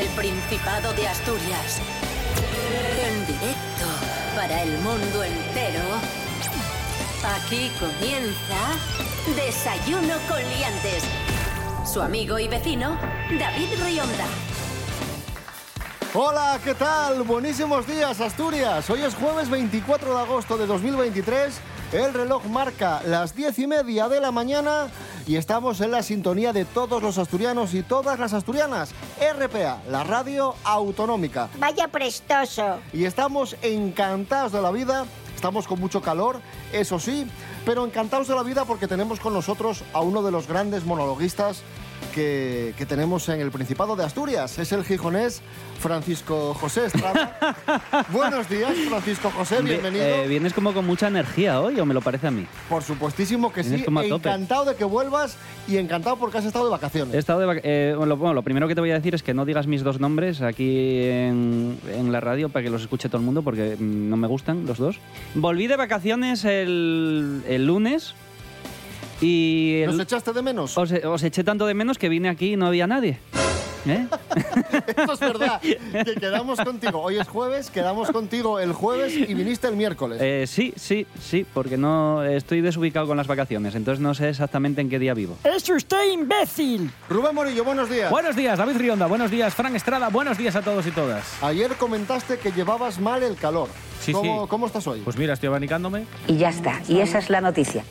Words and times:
desde 0.00 0.06
el 0.06 0.08
Principado 0.16 0.92
de 0.94 1.06
Asturias. 1.06 1.80
En 3.04 3.26
directo 3.26 3.86
para 4.34 4.62
el 4.62 4.78
mundo 4.78 5.24
entero. 5.24 5.82
Aquí 7.36 7.70
comienza 7.78 8.78
Desayuno 9.36 10.14
con 10.28 10.38
Liantes. 10.38 11.04
Su 11.84 12.00
amigo 12.00 12.38
y 12.38 12.48
vecino, 12.48 12.98
David 13.38 13.68
Rionda. 13.84 14.26
Hola, 16.14 16.58
¿qué 16.64 16.74
tal? 16.74 17.22
Buenísimos 17.22 17.86
días, 17.86 18.20
Asturias. 18.20 18.88
Hoy 18.90 19.02
es 19.02 19.14
jueves 19.14 19.48
24 19.48 20.14
de 20.14 20.20
agosto 20.20 20.56
de 20.56 20.66
2023. 20.66 21.60
El 21.92 22.14
reloj 22.14 22.44
marca 22.46 23.02
las 23.06 23.34
diez 23.34 23.58
y 23.58 23.66
media 23.66 24.08
de 24.08 24.20
la 24.20 24.30
mañana 24.30 24.88
y 25.26 25.36
estamos 25.36 25.80
en 25.80 25.90
la 25.90 26.02
sintonía 26.02 26.52
de 26.52 26.64
todos 26.64 27.02
los 27.02 27.18
asturianos 27.18 27.74
y 27.74 27.82
todas 27.82 28.18
las 28.18 28.32
asturianas. 28.32 28.92
RPA, 29.18 29.82
la 29.88 30.04
radio 30.04 30.54
autonómica. 30.64 31.48
Vaya 31.58 31.88
prestoso. 31.88 32.78
Y 32.92 33.04
estamos 33.04 33.56
encantados 33.62 34.52
de 34.52 34.62
la 34.62 34.70
vida, 34.70 35.06
estamos 35.34 35.66
con 35.66 35.80
mucho 35.80 36.00
calor, 36.00 36.40
eso 36.72 36.98
sí, 36.98 37.26
pero 37.64 37.84
encantados 37.84 38.28
de 38.28 38.34
la 38.34 38.42
vida 38.42 38.64
porque 38.64 38.88
tenemos 38.88 39.20
con 39.20 39.32
nosotros 39.32 39.82
a 39.92 40.00
uno 40.00 40.22
de 40.22 40.30
los 40.30 40.46
grandes 40.46 40.84
monologuistas 40.84 41.62
que, 42.14 42.74
que 42.76 42.86
tenemos 42.86 43.28
en 43.28 43.40
el 43.40 43.50
Principado 43.50 43.96
de 43.96 44.04
Asturias. 44.04 44.58
Es 44.58 44.72
el 44.72 44.84
gijonés 44.84 45.42
Francisco 45.78 46.54
José 46.54 46.86
Estrada. 46.86 47.56
Buenos 48.12 48.48
días, 48.48 48.74
Francisco 48.88 49.30
José, 49.30 49.62
bienvenido. 49.62 50.04
Eh, 50.04 50.28
vienes 50.28 50.52
como 50.52 50.72
con 50.74 50.86
mucha 50.86 51.08
energía 51.08 51.60
hoy, 51.60 51.78
o 51.80 51.86
me 51.86 51.94
lo 51.94 52.00
parece 52.00 52.26
a 52.26 52.30
mí. 52.30 52.46
Por 52.68 52.82
supuestísimo 52.82 53.52
que 53.52 53.62
Vienes 53.62 53.80
sí. 53.80 53.84
como 53.84 54.00
a 54.00 54.08
tope. 54.08 54.28
Encantado 54.28 54.64
de 54.66 54.74
que 54.76 54.84
vuelvas 54.84 55.36
y 55.68 55.76
encantado 55.78 56.16
porque 56.16 56.38
has 56.38 56.44
estado 56.44 56.66
de 56.66 56.70
vacaciones. 56.72 57.14
He 57.14 57.18
estado 57.18 57.40
de 57.40 57.46
vac- 57.46 57.60
eh, 57.64 57.94
bueno, 57.96 58.34
lo 58.34 58.42
primero 58.42 58.68
que 58.68 58.74
te 58.74 58.80
voy 58.80 58.90
a 58.90 58.94
decir 58.94 59.14
es 59.14 59.22
que 59.22 59.32
no 59.34 59.44
digas 59.44 59.66
mis 59.66 59.82
dos 59.82 60.00
nombres 60.00 60.42
aquí 60.42 61.00
en, 61.02 61.78
en 61.94 62.12
la 62.12 62.20
radio 62.20 62.48
para 62.48 62.64
que 62.64 62.70
los 62.70 62.82
escuche 62.82 63.08
todo 63.08 63.18
el 63.18 63.24
mundo 63.24 63.42
porque 63.42 63.76
mm, 63.78 64.08
no 64.10 64.16
me 64.16 64.26
gustan 64.28 64.66
los 64.66 64.78
dos. 64.78 64.98
Volví 65.34 65.66
de 65.66 65.76
vacaciones 65.76 66.44
el, 66.44 67.42
el 67.48 67.66
lunes 67.66 68.14
y 69.20 69.80
el- 69.82 69.90
¿Nos 69.90 70.00
echaste 70.00 70.32
de 70.32 70.42
menos? 70.42 70.76
os, 70.76 70.92
os 70.92 71.22
eché 71.22 71.44
tanto 71.44 71.66
de 71.66 71.74
menos 71.74 71.98
que 71.98 72.08
vine 72.08 72.28
aquí 72.28 72.52
y 72.52 72.56
no 72.56 72.66
había 72.66 72.86
nadie. 72.86 73.18
¿Eh? 73.86 74.06
Esto 74.88 75.12
es 75.14 75.20
verdad. 75.20 75.58
Que 75.62 76.14
quedamos 76.20 76.60
contigo. 76.60 77.00
Hoy 77.00 77.16
es 77.18 77.26
jueves, 77.26 77.70
quedamos 77.70 78.10
contigo 78.10 78.58
el 78.58 78.74
jueves 78.74 79.16
y 79.16 79.32
viniste 79.32 79.68
el 79.68 79.76
miércoles. 79.76 80.18
Eh, 80.20 80.44
sí, 80.46 80.74
sí, 80.76 81.06
sí, 81.18 81.46
porque 81.54 81.78
no 81.78 82.22
estoy 82.22 82.60
desubicado 82.60 83.06
con 83.06 83.16
las 83.16 83.26
vacaciones, 83.26 83.74
entonces 83.74 84.00
no 84.02 84.12
sé 84.14 84.28
exactamente 84.28 84.82
en 84.82 84.90
qué 84.90 84.98
día 84.98 85.14
vivo. 85.14 85.38
¡Es 85.44 85.66
usted 85.70 86.12
imbécil! 86.12 86.90
Rubén 87.08 87.34
Morillo, 87.34 87.64
buenos 87.64 87.88
días. 87.88 88.10
Buenos 88.10 88.36
días, 88.36 88.58
David 88.58 88.76
Rionda. 88.76 89.06
Buenos 89.06 89.30
días, 89.30 89.54
Fran 89.54 89.74
Estrada. 89.74 90.08
Buenos 90.10 90.36
días 90.36 90.56
a 90.56 90.62
todos 90.62 90.86
y 90.86 90.90
todas. 90.90 91.42
Ayer 91.42 91.72
comentaste 91.76 92.38
que 92.38 92.52
llevabas 92.52 93.00
mal 93.00 93.22
el 93.22 93.36
calor. 93.36 93.68
Sí, 94.02 94.12
¿Cómo, 94.12 94.42
sí. 94.44 94.48
¿Cómo 94.50 94.66
estás 94.66 94.86
hoy? 94.86 95.00
Pues 95.00 95.16
mira, 95.16 95.32
estoy 95.32 95.46
abanicándome. 95.48 96.04
Y 96.26 96.36
ya 96.36 96.50
está. 96.50 96.80
Y 96.86 97.00
esa 97.00 97.18
es 97.18 97.30
la 97.30 97.40
noticia. 97.40 97.82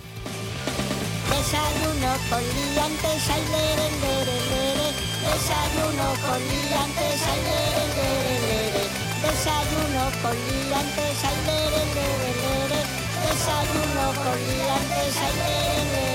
Con 2.27 2.43
liantes, 2.43 3.29
ay, 3.29 3.43
lere, 3.53 3.87
lere, 4.03 4.35
lere. 4.51 4.87
Desayuno 5.23 6.07
con 6.25 6.39
liantes, 6.49 7.21
ay, 7.31 7.41
lere, 7.47 7.83
lere, 7.97 8.35
lere. 8.47 8.83
Desayuno 9.23 10.03
con 10.21 10.35
liantes, 10.47 11.23
ay, 11.29 11.37
lere. 11.47 11.79
Desayuno 13.23 14.05
con 14.23 14.37
liantes, 14.49 15.15
ay, 15.25 15.33
lere. 15.39 16.08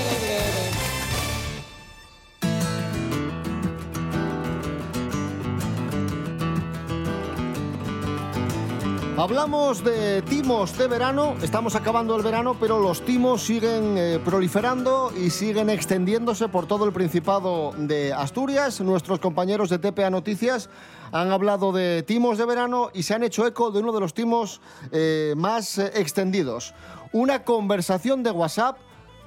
Hablamos 9.17 9.81
de 9.81 10.21
timos 10.23 10.77
de 10.77 10.87
verano, 10.87 11.35
estamos 11.41 11.75
acabando 11.75 12.17
el 12.17 12.21
verano, 12.21 12.57
pero 12.59 12.81
los 12.81 13.05
timos 13.05 13.43
siguen 13.43 13.97
eh, 13.97 14.19
proliferando 14.23 15.09
y 15.15 15.29
siguen 15.29 15.69
extendiéndose 15.69 16.49
por 16.49 16.67
todo 16.67 16.83
el 16.83 16.91
Principado 16.91 17.71
de 17.77 18.11
Asturias. 18.11 18.81
Nuestros 18.81 19.19
compañeros 19.19 19.69
de 19.69 19.79
TPA 19.79 20.09
Noticias 20.09 20.69
han 21.13 21.31
hablado 21.31 21.71
de 21.71 22.03
timos 22.03 22.37
de 22.37 22.45
verano 22.45 22.89
y 22.93 23.03
se 23.03 23.13
han 23.13 23.23
hecho 23.23 23.47
eco 23.47 23.71
de 23.71 23.79
uno 23.79 23.93
de 23.93 24.01
los 24.01 24.13
timos 24.13 24.59
eh, 24.91 25.33
más 25.37 25.77
eh, 25.77 25.93
extendidos. 25.95 26.73
Una 27.13 27.45
conversación 27.45 28.21
de 28.21 28.31
WhatsApp 28.31 28.77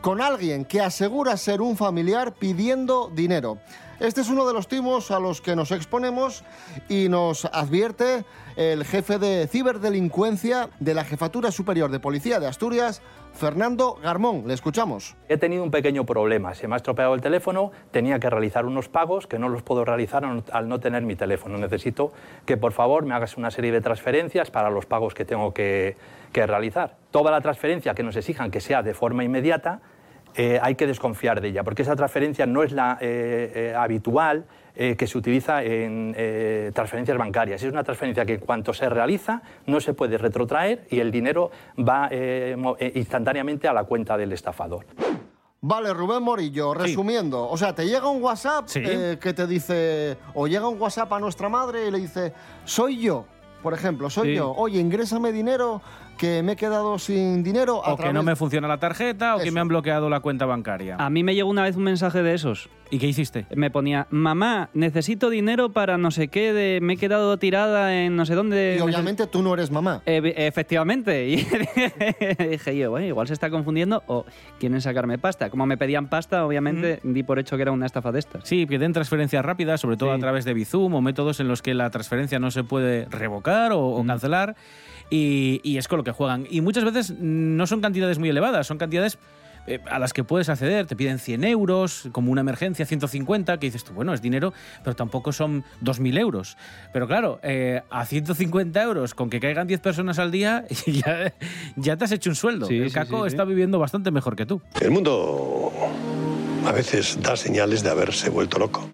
con 0.02 0.20
alguien 0.20 0.66
que 0.66 0.82
asegura 0.82 1.34
ser 1.38 1.62
un 1.62 1.78
familiar 1.78 2.34
pidiendo 2.34 3.10
dinero. 3.14 3.56
Este 4.00 4.20
es 4.20 4.28
uno 4.30 4.46
de 4.46 4.52
los 4.54 4.68
timos 4.68 5.10
a 5.10 5.18
los 5.18 5.40
que 5.40 5.56
nos 5.56 5.72
exponemos 5.72 6.44
y 6.88 7.08
nos 7.08 7.46
advierte 7.46 8.24
el 8.54 8.84
jefe 8.84 9.18
de 9.18 9.48
ciberdelincuencia 9.48 10.70
de 10.78 10.94
la 10.94 11.04
Jefatura 11.04 11.50
Superior 11.50 11.90
de 11.90 11.98
Policía 11.98 12.38
de 12.38 12.46
Asturias, 12.46 13.02
Fernando 13.32 13.96
Garmón. 14.00 14.44
Le 14.46 14.54
escuchamos. 14.54 15.16
He 15.28 15.36
tenido 15.36 15.64
un 15.64 15.72
pequeño 15.72 16.06
problema. 16.06 16.54
Se 16.54 16.68
me 16.68 16.74
ha 16.74 16.76
estropeado 16.76 17.12
el 17.14 17.20
teléfono, 17.20 17.72
tenía 17.90 18.20
que 18.20 18.30
realizar 18.30 18.66
unos 18.66 18.88
pagos 18.88 19.26
que 19.26 19.40
no 19.40 19.48
los 19.48 19.62
puedo 19.64 19.84
realizar 19.84 20.24
al- 20.24 20.68
no 20.68 20.78
tener 20.78 21.02
mi 21.02 21.16
teléfono. 21.16 21.58
Necesito 21.58 22.12
que 22.46 22.56
por 22.56 22.72
favor 22.72 23.04
me 23.04 23.16
hagas 23.16 23.36
una 23.36 23.50
serie 23.50 23.72
de 23.72 23.80
transferencias 23.80 24.52
para 24.52 24.70
los 24.70 24.86
pagos 24.86 25.12
que 25.12 25.24
tengo 25.24 25.52
que, 25.52 25.96
que 26.32 26.46
realizar. 26.46 26.96
Toda 27.10 27.32
la 27.32 27.40
transferencia 27.40 27.94
que 27.94 28.04
nos 28.04 28.14
exijan 28.14 28.52
que 28.52 28.60
sea 28.60 28.84
de 28.84 28.94
forma 28.94 29.24
inmediata, 29.24 29.80
eh, 30.38 30.58
hay 30.62 30.76
que 30.76 30.86
desconfiar 30.86 31.40
de 31.40 31.48
ella, 31.48 31.64
porque 31.64 31.82
esa 31.82 31.96
transferencia 31.96 32.46
no 32.46 32.62
es 32.62 32.70
la 32.72 32.96
eh, 33.00 33.52
eh, 33.54 33.74
habitual 33.76 34.44
eh, 34.76 34.94
que 34.96 35.06
se 35.08 35.18
utiliza 35.18 35.64
en 35.64 36.14
eh, 36.16 36.70
transferencias 36.72 37.18
bancarias. 37.18 37.60
Es 37.62 37.72
una 37.72 37.82
transferencia 37.82 38.24
que 38.24 38.34
en 38.34 38.40
cuanto 38.40 38.72
se 38.72 38.88
realiza 38.88 39.42
no 39.66 39.80
se 39.80 39.92
puede 39.94 40.16
retrotraer 40.16 40.86
y 40.90 41.00
el 41.00 41.10
dinero 41.10 41.50
va 41.76 42.08
instantáneamente 42.94 43.66
a 43.68 43.72
la 43.72 43.82
cuenta 43.84 44.16
del 44.16 44.32
estafador. 44.32 44.86
Vale, 45.60 45.92
Rubén 45.92 46.22
Morillo, 46.22 46.72
resumiendo, 46.72 47.48
o 47.50 47.56
sea, 47.56 47.74
te 47.74 47.84
llega 47.84 48.08
un 48.08 48.22
WhatsApp 48.22 48.68
Sí. 48.68 48.80
eh, 48.84 49.18
que 49.20 49.34
te 49.34 49.44
dice, 49.48 50.16
o 50.34 50.46
llega 50.46 50.68
un 50.68 50.80
WhatsApp 50.80 51.12
a 51.12 51.18
nuestra 51.18 51.48
madre 51.48 51.88
y 51.88 51.90
le 51.90 51.98
dice, 51.98 52.32
soy 52.64 53.00
yo, 53.00 53.24
por 53.60 53.74
ejemplo, 53.74 54.08
soy 54.08 54.28
Sí. 54.28 54.34
yo, 54.36 54.52
oye, 54.52 54.78
ingrésame 54.78 55.32
dinero, 55.32 55.82
que 56.18 56.42
me 56.42 56.52
he 56.52 56.56
quedado 56.56 56.98
sin 56.98 57.42
dinero. 57.42 57.82
a 57.84 57.94
O 57.94 57.96
que 57.96 58.12
no 58.12 58.22
me 58.22 58.36
funciona 58.36 58.68
la 58.68 58.78
tarjeta 58.78 59.36
o 59.36 59.38
que 59.40 59.50
me 59.50 59.60
han 59.60 59.68
bloqueado 59.68 60.10
la 60.10 60.20
cuenta 60.20 60.44
bancaria. 60.44 60.96
A 60.98 61.08
mí 61.08 61.22
me 61.24 61.34
llegó 61.34 61.48
una 61.48 61.62
vez 61.62 61.76
un 61.76 61.84
mensaje 61.84 62.22
de 62.22 62.34
esos. 62.34 62.68
¿Y 62.90 62.98
qué 62.98 63.06
hiciste? 63.06 63.44
Me 63.54 63.70
ponía, 63.70 64.06
mamá, 64.10 64.70
necesito 64.72 65.28
dinero 65.28 65.72
para 65.72 65.98
no 65.98 66.10
sé 66.10 66.28
qué, 66.28 66.54
de, 66.54 66.78
me 66.80 66.94
he 66.94 66.96
quedado 66.96 67.38
tirada 67.38 67.94
en 67.94 68.16
no 68.16 68.24
sé 68.24 68.34
dónde. 68.34 68.76
Y 68.78 68.80
obviamente 68.80 69.26
tú 69.26 69.42
no 69.42 69.52
eres 69.54 69.70
mamá. 69.70 70.02
Ev- 70.06 70.32
efectivamente. 70.36 71.28
Y 71.28 72.46
dije 72.48 72.76
yo, 72.76 72.90
bueno, 72.90 73.06
igual 73.06 73.26
se 73.26 73.34
está 73.34 73.50
confundiendo 73.50 74.02
o 74.06 74.24
quieren 74.58 74.80
sacarme 74.80 75.18
pasta. 75.18 75.50
Como 75.50 75.66
me 75.66 75.76
pedían 75.76 76.08
pasta, 76.08 76.44
obviamente 76.44 77.00
di 77.02 77.22
por 77.22 77.38
hecho 77.38 77.56
que 77.56 77.62
era 77.62 77.72
una 77.72 77.86
estafa 77.86 78.10
de 78.12 78.18
estas. 78.18 78.48
Sí, 78.48 78.66
piden 78.66 78.92
transferencias 78.92 79.44
rápidas, 79.44 79.80
sobre 79.80 79.96
todo 79.96 80.10
Sí. 80.10 80.16
a 80.16 80.18
través 80.18 80.44
de 80.44 80.54
Bizum 80.54 80.94
o 80.94 81.00
métodos 81.00 81.40
en 81.40 81.48
los 81.48 81.62
que 81.62 81.74
la 81.74 81.90
transferencia 81.90 82.38
no 82.38 82.50
se 82.50 82.64
puede 82.64 83.04
revocar 83.10 83.72
o, 83.72 83.80
o 83.86 84.04
cancelar. 84.06 84.56
Y, 85.10 85.60
y 85.62 85.78
es 85.78 85.88
con 85.88 85.98
lo 85.98 86.04
que 86.04 86.12
juegan. 86.12 86.46
Y 86.50 86.60
muchas 86.60 86.84
veces 86.84 87.14
no 87.18 87.66
son 87.66 87.80
cantidades 87.80 88.18
muy 88.18 88.28
elevadas, 88.28 88.66
son 88.66 88.78
cantidades 88.78 89.18
eh, 89.68 89.80
a 89.90 89.98
las 89.98 90.12
que 90.12 90.24
puedes 90.24 90.48
acceder. 90.48 90.86
Te 90.86 90.96
piden 90.96 91.18
100 91.18 91.44
euros, 91.44 92.08
como 92.12 92.32
una 92.32 92.40
emergencia, 92.40 92.86
150, 92.86 93.58
que 93.58 93.66
dices 93.66 93.84
tú, 93.84 93.92
bueno, 93.92 94.14
es 94.14 94.22
dinero, 94.22 94.52
pero 94.82 94.96
tampoco 94.96 95.32
son 95.32 95.64
2.000 95.82 96.18
euros. 96.18 96.56
Pero 96.92 97.06
claro, 97.06 97.38
eh, 97.42 97.82
a 97.90 98.06
150 98.06 98.82
euros, 98.82 99.14
con 99.14 99.28
que 99.28 99.40
caigan 99.40 99.66
10 99.66 99.80
personas 99.80 100.18
al 100.18 100.30
día, 100.30 100.64
ya, 100.86 101.34
ya 101.76 101.96
te 101.96 102.04
has 102.04 102.12
hecho 102.12 102.30
un 102.30 102.36
sueldo. 102.36 102.66
Sí, 102.66 102.78
El 102.78 102.88
sí, 102.88 102.94
caco 102.94 103.18
sí, 103.18 103.22
sí. 103.30 103.34
está 103.34 103.44
viviendo 103.44 103.78
bastante 103.78 104.10
mejor 104.10 104.36
que 104.36 104.46
tú. 104.46 104.62
El 104.80 104.90
mundo 104.90 105.70
a 106.64 106.72
veces 106.72 107.18
da 107.22 107.36
señales 107.36 107.82
de 107.82 107.90
haberse 107.90 108.30
vuelto 108.30 108.58
loco. 108.58 108.90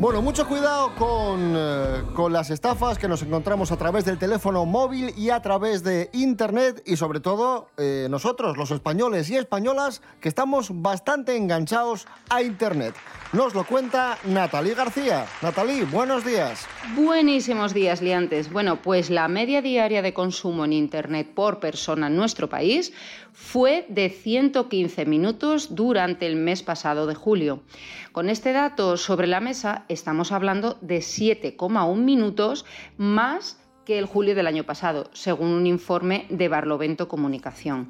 Bueno, 0.00 0.22
mucho 0.22 0.48
cuidado 0.48 0.94
con, 0.94 1.52
eh, 1.54 2.02
con 2.14 2.32
las 2.32 2.48
estafas 2.48 2.96
que 2.96 3.06
nos 3.06 3.20
encontramos 3.20 3.70
a 3.70 3.76
través 3.76 4.06
del 4.06 4.16
teléfono 4.16 4.64
móvil 4.64 5.12
y 5.14 5.28
a 5.28 5.42
través 5.42 5.84
de 5.84 6.08
Internet 6.14 6.82
y 6.86 6.96
sobre 6.96 7.20
todo 7.20 7.68
eh, 7.76 8.06
nosotros, 8.08 8.56
los 8.56 8.70
españoles 8.70 9.28
y 9.28 9.36
españolas, 9.36 10.00
que 10.22 10.30
estamos 10.30 10.70
bastante 10.80 11.36
enganchados 11.36 12.06
a 12.30 12.40
Internet. 12.40 12.94
Nos 13.32 13.54
lo 13.54 13.62
cuenta 13.62 14.18
Natalie 14.24 14.74
García. 14.74 15.24
Natalie, 15.40 15.84
buenos 15.84 16.24
días. 16.24 16.66
Buenísimos 16.96 17.72
días, 17.72 18.02
liantes. 18.02 18.52
Bueno, 18.52 18.82
pues 18.82 19.08
la 19.08 19.28
media 19.28 19.62
diaria 19.62 20.02
de 20.02 20.12
consumo 20.12 20.64
en 20.64 20.72
Internet 20.72 21.30
por 21.32 21.60
persona 21.60 22.08
en 22.08 22.16
nuestro 22.16 22.48
país 22.48 22.92
fue 23.32 23.86
de 23.88 24.10
115 24.10 25.06
minutos 25.06 25.76
durante 25.76 26.26
el 26.26 26.34
mes 26.34 26.64
pasado 26.64 27.06
de 27.06 27.14
julio. 27.14 27.62
Con 28.10 28.28
este 28.28 28.52
dato 28.52 28.96
sobre 28.96 29.28
la 29.28 29.38
mesa, 29.38 29.84
estamos 29.86 30.32
hablando 30.32 30.76
de 30.80 30.98
7,1 30.98 31.94
minutos 31.98 32.64
más 32.96 33.59
el 33.98 34.06
julio 34.06 34.34
del 34.34 34.46
año 34.46 34.64
pasado, 34.64 35.10
según 35.12 35.48
un 35.48 35.66
informe 35.66 36.26
de 36.28 36.48
Barlovento 36.48 37.08
Comunicación. 37.08 37.88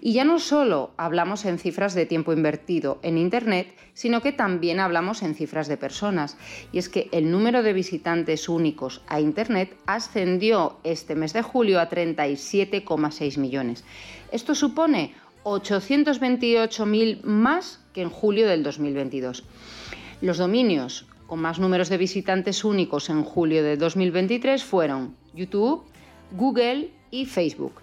Y 0.00 0.14
ya 0.14 0.24
no 0.24 0.38
solo 0.38 0.90
hablamos 0.96 1.44
en 1.44 1.58
cifras 1.58 1.94
de 1.94 2.06
tiempo 2.06 2.32
invertido 2.32 2.98
en 3.02 3.18
Internet, 3.18 3.74
sino 3.94 4.20
que 4.20 4.32
también 4.32 4.80
hablamos 4.80 5.22
en 5.22 5.34
cifras 5.34 5.68
de 5.68 5.76
personas. 5.76 6.36
Y 6.72 6.78
es 6.78 6.88
que 6.88 7.08
el 7.12 7.30
número 7.30 7.62
de 7.62 7.72
visitantes 7.72 8.48
únicos 8.48 9.02
a 9.06 9.20
Internet 9.20 9.76
ascendió 9.86 10.78
este 10.82 11.14
mes 11.14 11.32
de 11.32 11.42
julio 11.42 11.80
a 11.80 11.88
37,6 11.88 13.38
millones. 13.38 13.84
Esto 14.32 14.54
supone 14.54 15.14
828.000 15.44 17.22
más 17.22 17.80
que 17.92 18.02
en 18.02 18.10
julio 18.10 18.48
del 18.48 18.62
2022. 18.62 19.44
Los 20.20 20.38
dominios 20.38 21.06
con 21.32 21.40
más 21.40 21.58
números 21.58 21.88
de 21.88 21.96
visitantes 21.96 22.62
únicos 22.62 23.08
en 23.08 23.24
julio 23.24 23.62
de 23.62 23.78
2023 23.78 24.62
fueron 24.62 25.16
YouTube, 25.32 25.82
Google 26.32 26.90
y 27.10 27.24
Facebook. 27.24 27.80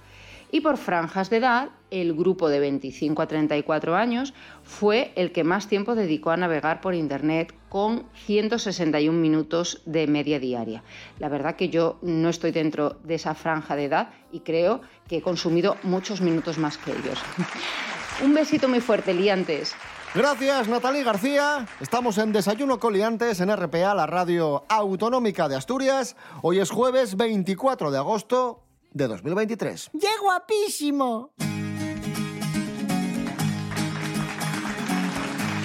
Y 0.52 0.62
por 0.62 0.78
franjas 0.78 1.32
de 1.32 1.38
edad, 1.38 1.70
el 1.90 2.14
grupo 2.14 2.48
de 2.48 2.60
25 2.60 3.20
a 3.24 3.28
34 3.28 3.96
años 3.96 4.36
fue 4.62 5.12
el 5.16 5.32
que 5.32 5.44
más 5.44 5.68
tiempo 5.68 5.96
dedicó 5.96 6.30
a 6.30 6.38
navegar 6.38 6.80
por 6.80 6.94
Internet 6.94 7.56
con 7.70 8.04
161 8.28 9.20
minutos 9.20 9.82
de 9.88 10.06
media 10.06 10.40
diaria. 10.40 10.84
La 11.18 11.28
verdad 11.28 11.56
que 11.56 11.70
yo 11.70 11.98
no 12.04 12.30
estoy 12.30 12.52
dentro 12.52 13.00
de 13.04 13.16
esa 13.16 13.34
franja 13.34 13.76
de 13.76 13.86
edad 13.86 14.10
y 14.32 14.42
creo 14.42 14.82
que 15.08 15.18
he 15.18 15.22
consumido 15.24 15.76
muchos 15.82 16.22
minutos 16.22 16.60
más 16.60 16.78
que 16.78 16.92
ellos. 16.92 17.20
Un 18.24 18.36
besito 18.36 18.70
muy 18.70 18.80
fuerte, 18.80 19.16
liantes. 19.16 19.76
Gracias, 20.16 20.68
Natalie 20.68 21.04
García. 21.04 21.68
Estamos 21.80 22.18
en 22.18 22.32
Desayuno 22.32 22.80
Coliantes 22.80 23.42
en 23.42 23.56
RPA, 23.56 23.94
la 23.94 24.08
radio 24.08 24.66
autonómica 24.68 25.48
de 25.48 25.56
Asturias. 25.56 26.16
Hoy 26.42 26.60
es 26.60 26.72
jueves 26.72 27.16
24 27.16 27.92
de 27.92 27.98
agosto 28.00 28.64
de 28.92 29.08
2023. 29.08 29.92
¡Qué 30.02 30.08
guapísimo! 30.20 31.34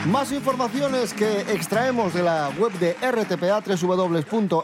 Más 0.07 0.33
informaciones 0.33 1.15
que 1.15 1.41
extraemos 1.41 2.13
de 2.13 2.23
la 2.23 2.51
web 2.59 2.73
de 2.73 2.93
RTPA, 3.01 3.63
www.rtpa.es, 3.81 4.59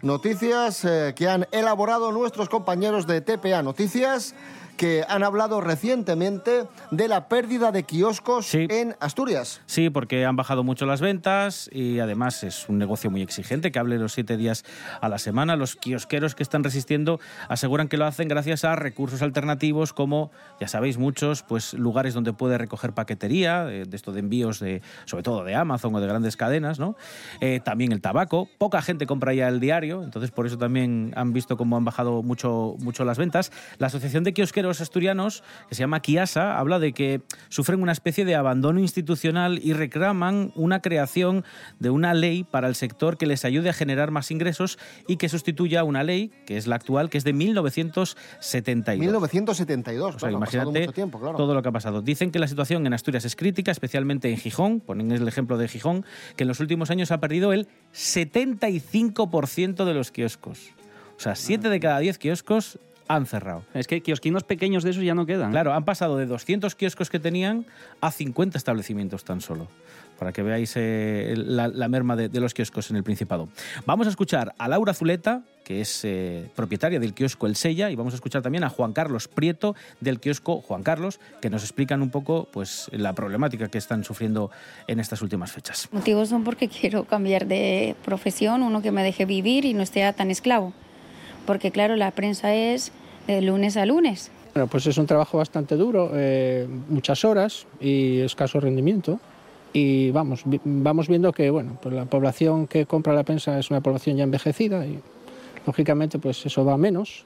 noticias 0.00 0.84
eh, 0.86 1.12
que 1.14 1.28
han 1.28 1.46
elaborado 1.52 2.10
nuestros 2.12 2.48
compañeros 2.48 3.06
de 3.06 3.20
TPA 3.20 3.62
Noticias 3.62 4.34
que 4.76 5.04
han 5.08 5.22
hablado 5.22 5.60
recientemente 5.60 6.66
de 6.90 7.08
la 7.08 7.28
pérdida 7.28 7.72
de 7.72 7.82
kioscos 7.84 8.46
Sí. 8.46 8.66
en 8.70 8.96
Asturias. 9.00 9.60
Sí, 9.66 9.90
porque 9.90 10.24
han 10.24 10.36
bajado 10.36 10.64
mucho 10.64 10.86
las 10.86 11.00
ventas 11.00 11.68
y 11.72 11.98
además 11.98 12.42
es 12.44 12.68
un 12.68 12.78
negocio 12.78 13.10
muy 13.10 13.22
exigente 13.22 13.70
que 13.72 13.78
hable 13.78 13.98
los 13.98 14.12
siete 14.12 14.36
días 14.36 14.64
a 15.00 15.08
la 15.08 15.18
semana. 15.18 15.56
Los 15.56 15.76
kiosqueros 15.76 16.34
que 16.34 16.42
están 16.42 16.64
resistiendo 16.64 17.20
aseguran 17.48 17.88
que 17.88 17.96
lo 17.96 18.06
hacen 18.06 18.28
gracias 18.28 18.64
a 18.64 18.76
recursos 18.76 19.22
alternativos 19.22 19.92
como, 19.92 20.30
ya 20.60 20.68
sabéis, 20.68 20.98
muchos 20.98 21.42
pues 21.42 21.74
lugares 21.74 22.14
donde 22.14 22.32
puede 22.32 22.56
recoger 22.58 22.92
paquetería, 22.92 23.64
de, 23.64 23.84
de 23.84 23.96
esto 23.96 24.12
de 24.12 24.20
envíos 24.20 24.60
de, 24.60 24.82
sobre 25.04 25.22
todo 25.22 25.44
de 25.44 25.54
Amazon 25.54 25.94
o 25.94 26.00
de 26.00 26.06
grandes 26.06 26.36
cadenas, 26.36 26.78
¿no? 26.78 26.96
Eh, 27.40 27.60
también 27.64 27.92
el 27.92 28.00
tabaco. 28.00 28.48
Poca 28.58 28.80
gente 28.82 29.06
compra 29.06 29.34
ya 29.34 29.48
el 29.48 29.60
diario, 29.60 30.02
entonces 30.04 30.30
por 30.30 30.46
eso 30.46 30.56
también 30.58 31.12
han 31.16 31.32
visto 31.32 31.56
cómo 31.56 31.76
han 31.76 31.84
bajado 31.84 32.22
mucho, 32.22 32.76
mucho 32.78 33.04
las 33.04 33.18
ventas. 33.18 33.50
La 33.78 33.88
Asociación 33.88 34.24
de 34.24 34.32
Kiosqueros 34.32 34.69
Asturianos, 34.80 35.42
que 35.68 35.74
se 35.74 35.80
llama 35.80 36.00
Kiasa, 36.00 36.58
habla 36.58 36.78
de 36.78 36.92
que 36.92 37.22
sufren 37.48 37.82
una 37.82 37.92
especie 37.92 38.24
de 38.24 38.34
abandono 38.36 38.78
institucional 38.78 39.58
y 39.62 39.72
reclaman 39.72 40.52
una 40.54 40.80
creación 40.80 41.44
de 41.78 41.90
una 41.90 42.14
ley 42.14 42.44
para 42.44 42.68
el 42.68 42.74
sector 42.74 43.16
que 43.16 43.26
les 43.26 43.44
ayude 43.44 43.70
a 43.70 43.72
generar 43.72 44.10
más 44.10 44.30
ingresos 44.30 44.78
y 45.08 45.16
que 45.16 45.28
sustituya 45.28 45.82
una 45.82 46.04
ley, 46.04 46.30
que 46.46 46.56
es 46.56 46.66
la 46.66 46.76
actual, 46.76 47.10
que 47.10 47.18
es 47.18 47.24
de 47.24 47.32
1972. 47.32 49.00
1972, 49.00 50.16
O 50.16 50.18
sea, 50.18 50.28
claro, 50.28 50.36
ha 50.36 50.38
imagínate 50.38 50.80
mucho 50.80 50.92
tiempo, 50.92 51.18
claro. 51.18 51.36
todo 51.36 51.54
lo 51.54 51.62
que 51.62 51.68
ha 51.68 51.72
pasado. 51.72 52.02
Dicen 52.02 52.30
que 52.30 52.38
la 52.38 52.48
situación 52.48 52.86
en 52.86 52.92
Asturias 52.92 53.24
es 53.24 53.34
crítica, 53.36 53.70
especialmente 53.70 54.30
en 54.30 54.36
Gijón. 54.36 54.80
Ponen 54.80 55.10
el 55.12 55.26
ejemplo 55.26 55.56
de 55.58 55.68
Gijón, 55.68 56.04
que 56.36 56.44
en 56.44 56.48
los 56.48 56.60
últimos 56.60 56.90
años 56.90 57.10
ha 57.10 57.18
perdido 57.20 57.52
el 57.52 57.68
75% 57.94 59.84
de 59.84 59.94
los 59.94 60.10
kioscos. 60.10 60.70
O 61.16 61.20
sea, 61.22 61.34
7 61.34 61.68
de 61.68 61.80
cada 61.80 61.98
10 61.98 62.18
kioscos 62.18 62.78
han 63.10 63.26
cerrado. 63.26 63.64
Es 63.74 63.88
que 63.88 64.02
kiosquinos 64.02 64.44
pequeños 64.44 64.84
de 64.84 64.90
esos 64.90 65.02
ya 65.02 65.14
no 65.14 65.26
quedan. 65.26 65.50
Claro, 65.50 65.74
han 65.74 65.84
pasado 65.84 66.16
de 66.16 66.26
200 66.26 66.76
kioscos 66.76 67.10
que 67.10 67.18
tenían 67.18 67.66
a 68.00 68.12
50 68.12 68.56
establecimientos 68.56 69.24
tan 69.24 69.40
solo. 69.40 69.66
Para 70.16 70.32
que 70.32 70.42
veáis 70.42 70.74
eh, 70.76 71.34
la, 71.36 71.66
la 71.66 71.88
merma 71.88 72.14
de, 72.14 72.28
de 72.28 72.40
los 72.40 72.54
kioscos 72.54 72.90
en 72.90 72.96
el 72.96 73.02
Principado. 73.02 73.48
Vamos 73.84 74.06
a 74.06 74.10
escuchar 74.10 74.54
a 74.58 74.68
Laura 74.68 74.94
Zuleta, 74.94 75.42
que 75.64 75.80
es 75.80 76.04
eh, 76.04 76.50
propietaria 76.54 77.00
del 77.00 77.14
kiosco 77.14 77.48
El 77.48 77.56
Sella, 77.56 77.90
y 77.90 77.96
vamos 77.96 78.12
a 78.12 78.16
escuchar 78.16 78.42
también 78.42 78.62
a 78.62 78.68
Juan 78.68 78.92
Carlos 78.92 79.26
Prieto 79.26 79.74
del 80.00 80.20
kiosco 80.20 80.60
Juan 80.60 80.84
Carlos, 80.84 81.18
que 81.40 81.50
nos 81.50 81.64
explican 81.64 82.02
un 82.02 82.10
poco 82.10 82.48
pues, 82.52 82.90
la 82.92 83.12
problemática 83.14 83.68
que 83.68 83.78
están 83.78 84.04
sufriendo 84.04 84.52
en 84.86 85.00
estas 85.00 85.20
últimas 85.22 85.50
fechas. 85.50 85.88
Motivos 85.90 86.28
son 86.28 86.44
porque 86.44 86.68
quiero 86.68 87.04
cambiar 87.04 87.46
de 87.46 87.96
profesión, 88.04 88.62
uno 88.62 88.82
que 88.82 88.92
me 88.92 89.02
deje 89.02 89.24
vivir 89.24 89.64
y 89.64 89.74
no 89.74 89.82
esté 89.82 90.12
tan 90.12 90.30
esclavo. 90.30 90.72
Porque 91.46 91.70
claro, 91.72 91.96
la 91.96 92.10
prensa 92.12 92.54
es 92.54 92.92
de 93.34 93.42
lunes 93.42 93.76
a 93.76 93.86
lunes. 93.86 94.30
Bueno, 94.54 94.66
pues 94.66 94.86
es 94.86 94.98
un 94.98 95.06
trabajo 95.06 95.38
bastante 95.38 95.76
duro, 95.76 96.10
eh, 96.14 96.66
muchas 96.88 97.24
horas 97.24 97.66
y 97.80 98.18
escaso 98.20 98.58
rendimiento. 98.60 99.20
Y 99.72 100.10
vamos, 100.10 100.42
vi- 100.44 100.60
vamos 100.64 101.06
viendo 101.06 101.32
que 101.32 101.48
bueno, 101.50 101.78
pues 101.80 101.94
la 101.94 102.04
población 102.06 102.66
que 102.66 102.86
compra 102.86 103.12
la 103.14 103.22
prensa 103.22 103.56
es 103.58 103.70
una 103.70 103.80
población 103.80 104.16
ya 104.16 104.24
envejecida 104.24 104.84
y 104.84 104.98
lógicamente 105.64 106.18
pues 106.18 106.44
eso 106.44 106.64
va 106.64 106.74
a 106.74 106.76
menos. 106.78 107.24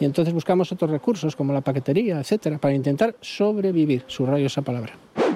Y 0.00 0.04
entonces 0.04 0.34
buscamos 0.34 0.70
otros 0.72 0.90
recursos 0.90 1.36
como 1.36 1.52
la 1.52 1.60
paquetería, 1.60 2.18
etcétera, 2.20 2.58
para 2.58 2.74
intentar 2.74 3.14
sobrevivir, 3.20 4.02
subrayo 4.08 4.46
esa 4.46 4.62
palabra. 4.62 4.92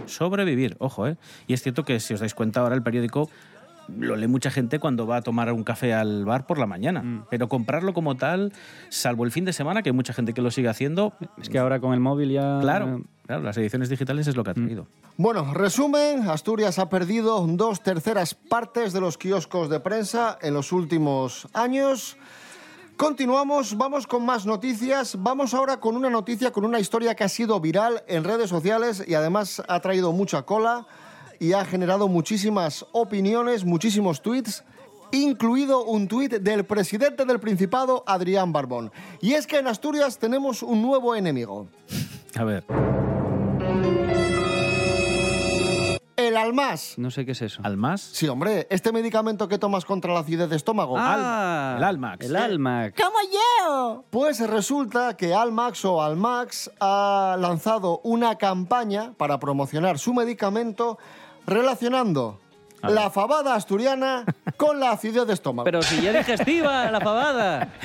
Sobrevivir, 0.07 0.75
ojo, 0.79 1.07
¿eh? 1.07 1.17
Y 1.47 1.55
es 1.55 1.63
cierto 1.63 1.85
que 1.85 2.01
si 2.01 2.15
os 2.15 2.21
dais 2.21 2.35
cuenta 2.35 2.61
ahora 2.61 2.75
el 2.75 2.83
periódico 2.83 3.29
lo 3.89 4.17
lee 4.17 4.27
mucha 4.27 4.51
gente 4.51 4.79
cuando 4.79 5.07
va 5.07 5.17
a 5.17 5.23
tomar 5.23 5.53
un 5.53 5.65
café 5.65 5.95
al 5.95 6.25
bar 6.25 6.47
por 6.47 6.59
la 6.59 6.67
mañana. 6.67 7.03
Mm. 7.03 7.27
Pero 7.31 7.49
comprarlo 7.49 7.95
como 7.95 8.17
tal, 8.17 8.53
salvo 8.89 9.25
el 9.25 9.31
fin 9.31 9.45
de 9.45 9.53
semana, 9.53 9.83
que 9.83 9.91
hay 9.91 9.95
mucha 9.95 10.13
gente 10.13 10.35
que 10.35 10.43
lo 10.43 10.51
sigue 10.51 10.69
haciendo. 10.69 11.15
Es 11.41 11.49
que 11.49 11.59
ahora 11.59 11.81
con 11.81 11.95
el 11.95 12.01
móvil 12.01 12.31
ya... 12.31 12.59
Claro, 12.61 13.03
claro, 13.27 13.43
las 13.43 13.57
ediciones 13.57 13.89
digitales 13.89 14.27
es 14.27 14.37
lo 14.37 14.45
que 14.45 14.51
ha 14.51 14.55
traído. 14.55 14.87
Bueno, 15.17 15.53
resumen, 15.53 16.29
Asturias 16.29 16.79
ha 16.79 16.89
perdido 16.89 17.47
dos 17.47 17.83
terceras 17.83 18.35
partes 18.35 18.93
de 18.93 19.01
los 19.01 19.19
kioscos 19.19 19.69
de 19.69 19.81
prensa 19.81 20.39
en 20.41 20.55
los 20.55 20.73
últimos 20.73 21.49
años. 21.53 22.17
Continuamos, 22.97 23.77
vamos 23.77 24.07
con 24.07 24.25
más 24.25 24.47
noticias. 24.47 25.17
Vamos 25.21 25.55
ahora 25.55 25.81
con 25.81 25.97
una 25.97 26.09
noticia, 26.09 26.53
con 26.53 26.65
una 26.65 26.79
historia 26.79 27.15
que 27.15 27.25
ha 27.25 27.29
sido 27.29 27.59
viral 27.61 28.05
en 28.07 28.23
redes 28.23 28.49
sociales 28.49 29.03
y 29.07 29.15
además 29.15 29.63
ha 29.67 29.81
traído 29.81 30.13
mucha 30.13 30.43
cola 30.43 30.87
y 31.43 31.55
ha 31.55 31.65
generado 31.65 32.07
muchísimas 32.07 32.87
opiniones, 32.93 33.65
muchísimos 33.65 34.23
tweets, 34.23 34.63
incluido 35.11 35.85
un 35.85 36.07
tuit 36.07 36.35
del 36.35 36.65
presidente 36.65 37.25
del 37.25 37.41
Principado, 37.41 38.05
Adrián 38.07 38.53
Barbón. 38.53 38.93
Y 39.21 39.33
es 39.33 39.49
que 39.49 39.59
en 39.59 39.67
Asturias 39.67 40.19
tenemos 40.19 40.63
un 40.63 40.81
nuevo 40.81 41.17
enemigo. 41.17 41.67
A 42.37 42.45
ver. 42.45 42.65
El 46.15 46.37
Almas. 46.37 46.95
No 46.97 47.11
sé 47.11 47.27
qué 47.27 47.33
es 47.33 47.43
eso. 47.43 47.61
¿Almas? 47.65 48.01
Sí, 48.01 48.29
hombre, 48.29 48.69
este 48.71 48.93
medicamento 48.93 49.49
que 49.49 49.59
tomas 49.59 49.85
contra 49.85 50.15
la 50.15 50.21
acidez 50.21 50.49
de 50.49 50.55
estómago. 50.55 50.95
Ah, 50.97 51.75
el 51.77 51.83
Almax. 51.83 52.25
El 52.25 52.37
Almax. 52.37 53.03
¡Como 53.03 53.19
yo! 53.33 54.05
Pues 54.11 54.39
resulta 54.49 55.17
que 55.17 55.35
Almax 55.35 55.85
o 55.87 56.01
Almax 56.01 56.71
ha 56.79 57.37
lanzado 57.41 58.01
una 58.05 58.37
campaña 58.39 59.15
para 59.17 59.41
promocionar 59.41 59.99
su 59.99 60.15
medicamento 60.15 60.99
relacionando 61.47 62.39
la 62.83 63.11
fabada 63.11 63.55
asturiana 63.55 64.25
con 64.57 64.81
la 64.81 64.91
acidez 64.93 65.27
de 65.27 65.35
estómago. 65.35 65.65
Pero 65.65 65.83
si 65.83 66.01
ya 66.03 66.13
digestiva 66.13 66.91
la 66.91 67.01
pavada. 67.01 67.69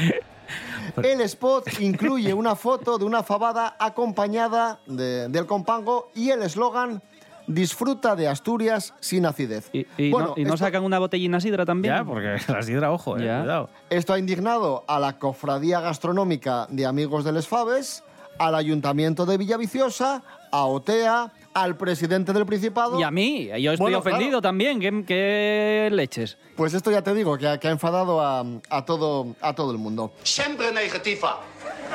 El 1.03 1.19
spot 1.21 1.79
incluye 1.81 2.33
una 2.33 2.55
foto 2.55 2.97
de 2.97 3.03
una 3.05 3.21
fabada 3.21 3.75
acompañada 3.77 4.79
de- 4.87 5.27
del 5.27 5.45
compango 5.45 6.09
y 6.15 6.29
el 6.29 6.41
eslogan 6.43 7.01
Disfruta 7.49 8.15
de 8.17 8.27
Asturias 8.27 8.93
sin 8.99 9.25
acidez. 9.25 9.69
Y, 9.71 9.85
y 9.97 10.11
Bueno, 10.11 10.29
no, 10.29 10.33
y 10.35 10.43
no 10.43 10.55
esto- 10.55 10.65
sacan 10.65 10.83
una 10.83 10.99
botellina 10.99 11.39
sidra 11.39 11.65
también. 11.65 11.95
Ya, 11.95 12.03
porque 12.03 12.35
la 12.51 12.61
sidra, 12.61 12.91
ojo, 12.91 13.17
eh, 13.17 13.25
Ya. 13.25 13.39
cuidado. 13.39 13.69
Esto 13.89 14.13
ha 14.13 14.19
indignado 14.19 14.83
a 14.87 14.99
la 14.99 15.17
Cofradía 15.19 15.79
Gastronómica 15.79 16.67
de 16.69 16.85
Amigos 16.85 17.23
de 17.23 17.31
Les 17.33 17.47
Faves, 17.47 18.03
al 18.37 18.53
Ayuntamiento 18.55 19.25
de 19.25 19.37
Villaviciosa, 19.37 20.23
a 20.51 20.65
OTEA, 20.65 21.31
al 21.63 21.75
presidente 21.75 22.33
del 22.33 22.45
Principado. 22.45 22.99
Y 22.99 23.03
a 23.03 23.09
mí, 23.09 23.47
yo 23.59 23.71
estoy 23.71 23.77
Bueno, 23.77 23.97
ofendido 23.99 24.41
también. 24.41 24.79
¿Qué, 24.79 25.03
qué 25.07 25.89
leches? 25.91 26.37
Pues 26.55 26.73
esto 26.73 26.91
ya 26.91 27.01
te 27.01 27.13
digo, 27.15 27.37
que 27.37 27.47
ha, 27.47 27.59
que 27.59 27.67
ha 27.67 27.71
enfadado 27.71 28.21
a, 28.21 28.45
a 28.69 28.85
todo, 28.85 29.35
a 29.41 29.53
todo 29.53 29.71
el 29.71 29.79
mundo. 29.79 30.11
Sempre 30.21 30.71
negatifa. 30.71 31.39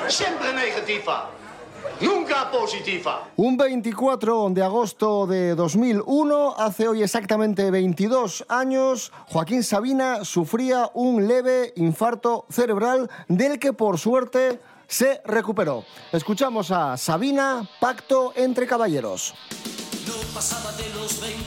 Sempre 0.09 0.52
negatifa. 0.52 1.31
Nunca 2.00 2.50
positiva. 2.50 3.28
Un 3.37 3.57
24 3.57 4.50
de 4.50 4.62
agosto 4.62 5.26
de 5.26 5.54
2001, 5.54 6.54
hace 6.59 6.88
hoy 6.88 7.02
exactamente 7.02 7.71
22 7.71 8.45
años, 8.49 9.12
Joaquín 9.28 9.62
Sabina 9.62 10.25
sufría 10.25 10.90
un 10.95 11.28
leve 11.28 11.73
infarto 11.76 12.47
cerebral 12.50 13.09
del 13.28 13.61
que 13.61 13.73
por 13.73 13.99
suerte 13.99 14.59
se 14.92 15.22
recuperó. 15.25 15.87
Escuchamos 16.12 16.70
a 16.70 16.99
Sabina, 16.99 17.66
Pacto 17.80 18.34
entre 18.37 18.66
Caballeros. 18.66 19.32
No 20.06 20.12
pasaba 20.34 20.70
de 20.72 20.87
los 20.90 21.18
20, 21.18 21.40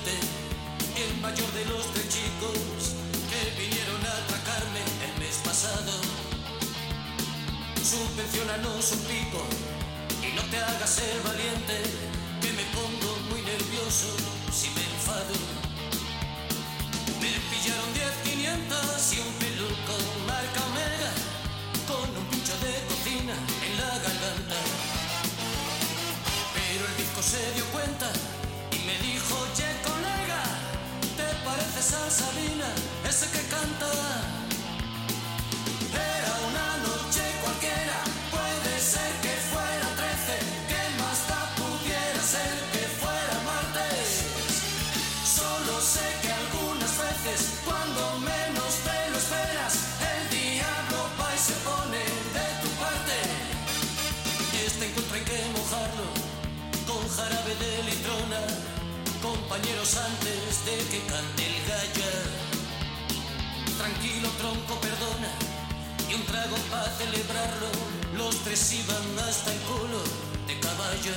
el 0.98 1.22
mayor 1.22 1.52
de 1.54 1.66
los 1.66 1.86
tres 1.94 2.10
chicos 2.10 2.96
que 3.30 3.62
vinieron 3.62 4.02
a 4.02 4.14
atracarme 4.18 4.82
el 5.06 5.22
mes 5.22 5.38
pasado. 5.46 5.92
Subvencionanos 7.84 8.92
un 8.94 9.00
pico 9.06 9.42
y 10.26 10.36
no 10.36 10.42
te 10.50 10.58
hagas 10.58 10.90
ser 10.90 11.22
valiente, 11.22 11.84
que 12.42 12.52
me 12.52 12.66
pongo 12.74 13.14
muy 13.30 13.42
nervioso 13.42 14.10
si 14.52 14.70
me 14.70 14.82
enfado. 14.82 15.38
Me 17.22 17.30
pillaron 17.54 17.94
10 17.94 18.10
500 18.24 19.14
y 19.14 19.20
un 19.20 19.34
peluco 19.36 19.55
Se 27.22 27.54
dio 27.54 27.66
cuenta 27.72 28.06
y 28.72 28.86
me 28.86 28.94
dijo, 29.00 29.36
oye 29.36 29.66
colega, 29.84 30.44
¿te 31.18 31.24
pareces 31.44 31.94
a 31.94 32.10
Sabina, 32.12 32.68
ese 33.10 33.26
que 33.32 33.48
canta? 33.48 34.45
Compañeros 59.56 59.96
antes 59.96 60.66
de 60.66 60.78
que 60.92 61.00
cante 61.08 61.48
el 61.48 61.58
gallo. 61.66 62.12
Tranquilo 63.78 64.30
tronco, 64.38 64.76
perdona, 64.82 65.32
y 66.10 66.14
un 66.16 66.26
trago 66.26 66.58
para 66.70 66.90
celebrarlo. 66.98 67.70
Los 68.18 68.36
tres 68.44 68.74
iban 68.74 69.08
hasta 69.28 69.54
el 69.54 69.60
culo 69.60 70.02
de 70.48 70.60
caballo. 70.60 71.16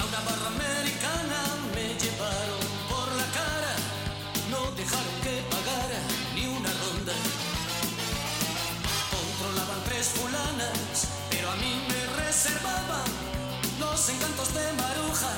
A 0.00 0.04
una 0.08 0.20
barra 0.20 0.48
americana 0.56 1.38
me 1.74 1.86
llevaron 2.00 2.64
por 2.88 3.08
la 3.20 3.28
cara, 3.36 3.74
no 4.50 4.70
dejaron 4.72 5.16
que 5.24 5.34
pagara 5.52 6.00
ni 6.34 6.46
una 6.46 6.72
ronda. 6.82 7.16
Controlaban 9.12 9.84
tres 9.84 10.06
fulanas, 10.16 11.08
pero 11.30 11.50
a 11.50 11.56
mí 11.56 11.72
me 11.88 12.24
reservaban 12.24 13.08
los 13.78 14.08
encantos 14.08 14.54
de 14.54 14.72
Maruja, 14.80 15.32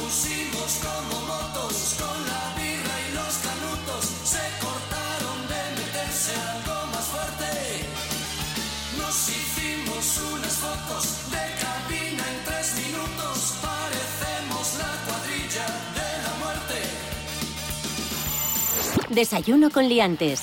pusimos 0.00 0.80
como 0.84 1.14
motos 1.26 1.96
con 2.00 2.18
la 2.30 2.44
birra 2.56 2.96
y 3.06 3.08
los 3.18 3.34
canutos. 3.46 4.04
Se 4.24 4.44
cortaron 4.64 5.38
de 5.52 5.62
meterse 5.78 6.32
algo 6.54 6.76
más 6.92 7.06
fuerte. 7.12 7.50
Nos 8.98 9.16
hicimos 9.28 10.04
unas 10.32 10.54
fotos 10.64 11.04
de 11.30 11.44
cabina 11.64 12.24
en 12.32 12.38
tres 12.44 12.68
minutos. 12.82 13.36
Parecemos 13.68 14.66
la 14.82 14.92
cuadrilla 15.06 15.66
de 15.98 16.08
la 16.24 16.32
muerte. 16.42 16.78
Desayuno 19.14 19.70
con 19.70 19.88
liantes. 19.88 20.42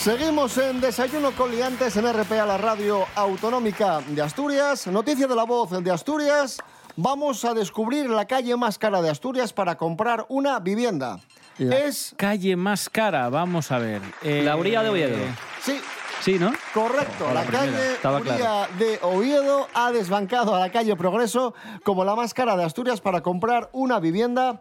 Seguimos 0.00 0.56
en 0.58 0.80
Desayuno 0.80 1.32
con 1.32 1.50
Liantes 1.50 1.96
en 1.96 2.06
RPA, 2.12 2.46
la 2.46 2.58
radio 2.58 3.06
autonómica 3.16 4.00
de 4.06 4.22
Asturias. 4.22 4.86
Noticia 4.86 5.26
de 5.26 5.34
la 5.34 5.44
voz 5.44 5.70
de 5.82 5.90
Asturias. 5.90 6.58
Vamos 6.96 7.44
a 7.44 7.52
descubrir 7.52 8.08
la 8.08 8.26
calle 8.26 8.56
más 8.56 8.78
cara 8.78 9.02
de 9.02 9.10
Asturias 9.10 9.52
para 9.52 9.76
comprar 9.76 10.24
una 10.28 10.58
vivienda. 10.60 11.20
La 11.58 11.76
Es 11.78 12.14
calle 12.16 12.56
más 12.56 12.88
cara, 12.88 13.28
vamos 13.28 13.70
a 13.70 13.78
ver. 13.78 14.00
Eh, 14.22 14.42
La 14.44 14.56
Uría 14.56 14.82
de 14.82 14.88
Oviedo. 14.90 15.16
Sí, 15.62 15.78
Sí, 16.22 16.38
¿no? 16.38 16.50
correcto. 16.72 17.28
A 17.28 17.34
la 17.34 17.44
La 17.44 17.50
calle 17.50 17.98
claro. 18.00 18.72
de 18.78 18.98
Oviedo 19.02 19.68
ha 19.74 19.92
desbancado 19.92 20.54
a 20.54 20.58
la 20.58 20.72
calle 20.72 20.96
Progreso 20.96 21.54
como 21.84 22.04
la 22.04 22.14
más 22.16 22.32
cara 22.34 22.56
de 22.56 22.64
Asturias 22.64 23.00
para 23.02 23.22
comprar 23.22 23.68
una 23.72 24.00
vivienda. 24.00 24.60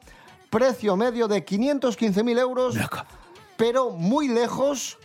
Precio 0.50 0.96
medio 0.98 1.27
de 1.27 1.44
515.000 1.46 2.38
euros, 2.39 2.75
pero 3.58 3.92
muy 3.92 4.27
lejos 4.27 4.98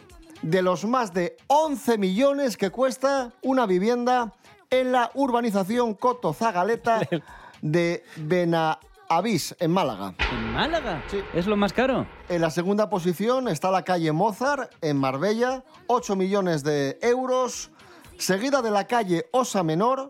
de 0.42 0.62
los 0.62 0.84
más 0.84 1.14
de 1.14 1.36
11 1.46 1.98
millones 1.98 2.56
que 2.56 2.70
cuesta 2.70 3.30
una 3.42 3.66
vivienda 3.66 4.32
en 4.70 4.92
la 4.92 5.10
urbanización 5.14 5.94
Coto 5.94 6.32
Zagaleta 6.32 7.00
de 7.62 8.04
Benavís, 8.16 9.54
en 9.58 9.72
Málaga. 9.72 10.14
¿En 10.32 10.52
Málaga? 10.52 11.02
¿Es 11.34 11.46
lo 11.46 11.56
más 11.56 11.72
caro? 11.72 12.06
En 12.28 12.40
la 12.40 12.50
segunda 12.50 12.88
posición 12.88 13.48
está 13.48 13.70
la 13.70 13.82
calle 13.82 14.12
Mozart, 14.12 14.72
en 14.80 14.96
Marbella, 14.96 15.64
8 15.88 16.16
millones 16.16 16.62
de 16.62 16.98
euros. 17.02 17.70
Seguida 18.18 18.62
de 18.62 18.70
la 18.70 18.86
calle 18.86 19.26
Osa 19.32 19.62
Menor, 19.62 20.08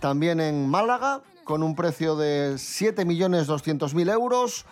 también 0.00 0.40
en 0.40 0.68
Málaga, 0.68 1.22
con 1.44 1.62
un 1.62 1.74
precio 1.74 2.16
de 2.16 2.58
7 2.58 3.04
millones 3.04 3.46
200 3.46 3.94
mil 3.94 4.08
euros. 4.08 4.66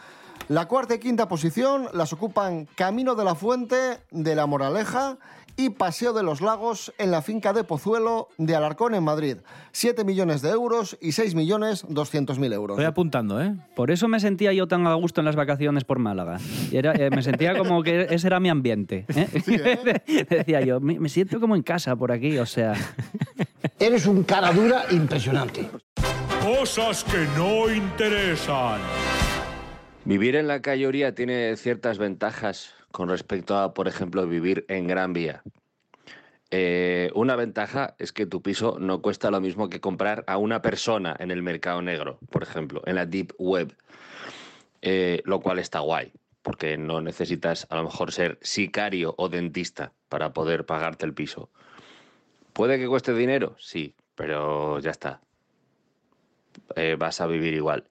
La 0.48 0.66
cuarta 0.66 0.94
y 0.94 0.98
quinta 0.98 1.28
posición 1.28 1.86
las 1.94 2.12
ocupan 2.12 2.66
Camino 2.74 3.14
de 3.14 3.24
la 3.24 3.34
Fuente 3.34 3.76
de 4.10 4.34
La 4.34 4.46
Moraleja 4.46 5.18
y 5.56 5.70
Paseo 5.70 6.12
de 6.12 6.22
los 6.22 6.40
Lagos 6.40 6.92
en 6.98 7.10
la 7.10 7.22
finca 7.22 7.52
de 7.52 7.62
Pozuelo 7.64 8.28
de 8.38 8.56
Alarcón 8.56 8.94
en 8.94 9.04
Madrid. 9.04 9.36
7 9.72 10.04
millones 10.04 10.42
de 10.42 10.50
euros 10.50 10.96
y 11.00 11.12
6 11.12 11.34
millones 11.34 11.84
200 11.88 12.38
mil 12.38 12.52
euros. 12.52 12.76
Estoy 12.76 12.86
apuntando, 12.86 13.40
¿eh? 13.40 13.54
Por 13.76 13.90
eso 13.90 14.08
me 14.08 14.18
sentía 14.18 14.52
yo 14.52 14.66
tan 14.66 14.86
a 14.86 14.94
gusto 14.94 15.20
en 15.20 15.26
las 15.26 15.36
vacaciones 15.36 15.84
por 15.84 15.98
Málaga. 15.98 16.38
Era, 16.72 16.92
eh, 16.94 17.10
me 17.10 17.22
sentía 17.22 17.56
como 17.56 17.82
que 17.82 18.08
ese 18.10 18.26
era 18.26 18.40
mi 18.40 18.48
ambiente. 18.48 19.06
¿eh? 19.14 20.26
Decía 20.28 20.60
yo, 20.62 20.80
me, 20.80 20.98
me 20.98 21.08
siento 21.08 21.38
como 21.38 21.54
en 21.54 21.62
casa 21.62 21.96
por 21.96 22.12
aquí, 22.12 22.38
o 22.38 22.46
sea. 22.46 22.74
Eres 23.78 24.06
un 24.06 24.24
cara 24.24 24.52
dura 24.52 24.84
impresionante. 24.90 25.68
Cosas 26.42 27.04
que 27.04 27.26
no 27.36 27.72
interesan. 27.72 28.80
Vivir 30.04 30.36
en 30.36 30.48
la 30.48 30.60
calle 30.60 31.12
tiene 31.12 31.56
ciertas 31.56 31.98
ventajas 31.98 32.74
con 32.90 33.08
respecto 33.08 33.56
a, 33.56 33.72
por 33.72 33.88
ejemplo, 33.88 34.26
vivir 34.26 34.64
en 34.68 34.86
Gran 34.86 35.12
Vía. 35.12 35.42
Eh, 36.50 37.10
una 37.14 37.36
ventaja 37.36 37.94
es 37.98 38.12
que 38.12 38.26
tu 38.26 38.42
piso 38.42 38.76
no 38.78 39.00
cuesta 39.00 39.30
lo 39.30 39.40
mismo 39.40 39.70
que 39.70 39.80
comprar 39.80 40.24
a 40.26 40.36
una 40.36 40.60
persona 40.60 41.16
en 41.18 41.30
el 41.30 41.42
mercado 41.42 41.80
negro, 41.80 42.18
por 42.30 42.42
ejemplo, 42.42 42.82
en 42.84 42.96
la 42.96 43.06
Deep 43.06 43.32
Web, 43.38 43.74
Eh, 44.84 45.22
lo 45.24 45.38
cual 45.40 45.60
está 45.60 45.78
guay, 45.78 46.12
porque 46.42 46.76
no 46.76 47.00
necesitas 47.00 47.68
a 47.70 47.76
lo 47.76 47.84
mejor 47.84 48.10
ser 48.10 48.38
sicario 48.42 49.14
o 49.16 49.28
dentista 49.28 49.92
para 50.08 50.32
poder 50.32 50.66
pagarte 50.66 51.06
el 51.06 51.14
piso. 51.14 51.50
¿Puede 52.52 52.80
que 52.80 52.88
cueste 52.88 53.14
dinero? 53.14 53.54
Sí, 53.60 53.94
pero 54.16 54.80
ya 54.80 54.90
está. 54.90 55.20
Eh, 56.74 56.96
vas 56.98 57.20
a 57.20 57.28
vivir 57.28 57.54
igual. 57.54 57.84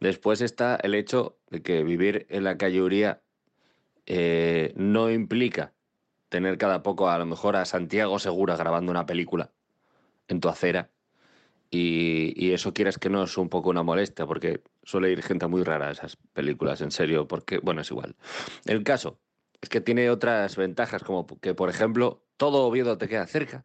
Después 0.00 0.40
está 0.40 0.76
el 0.76 0.94
hecho 0.94 1.38
de 1.50 1.62
que 1.62 1.82
vivir 1.82 2.26
en 2.28 2.44
la 2.44 2.58
calle 2.58 2.82
Uría 2.82 3.22
eh, 4.06 4.72
no 4.76 5.10
implica 5.10 5.72
tener 6.28 6.58
cada 6.58 6.82
poco 6.82 7.08
a 7.08 7.18
lo 7.18 7.26
mejor 7.26 7.56
a 7.56 7.64
Santiago 7.64 8.18
Segura 8.18 8.56
grabando 8.56 8.90
una 8.90 9.06
película 9.06 9.52
en 10.28 10.40
tu 10.40 10.48
acera. 10.48 10.90
Y, 11.70 12.32
y 12.36 12.52
eso 12.52 12.72
quieras 12.72 12.98
que 12.98 13.10
no 13.10 13.24
es 13.24 13.36
un 13.36 13.48
poco 13.48 13.70
una 13.70 13.82
molestia, 13.82 14.26
porque 14.26 14.62
suele 14.84 15.10
ir 15.10 15.22
gente 15.22 15.46
muy 15.48 15.64
rara 15.64 15.88
a 15.88 15.92
esas 15.92 16.16
películas, 16.32 16.80
en 16.80 16.92
serio, 16.92 17.26
porque, 17.26 17.58
bueno, 17.58 17.80
es 17.80 17.90
igual. 17.90 18.14
El 18.66 18.84
caso 18.84 19.18
es 19.60 19.68
que 19.68 19.80
tiene 19.80 20.10
otras 20.10 20.56
ventajas, 20.56 21.02
como 21.02 21.26
que, 21.26 21.54
por 21.54 21.68
ejemplo, 21.68 22.22
todo 22.36 22.66
Oviedo 22.66 22.98
te 22.98 23.08
queda 23.08 23.26
cerca. 23.26 23.64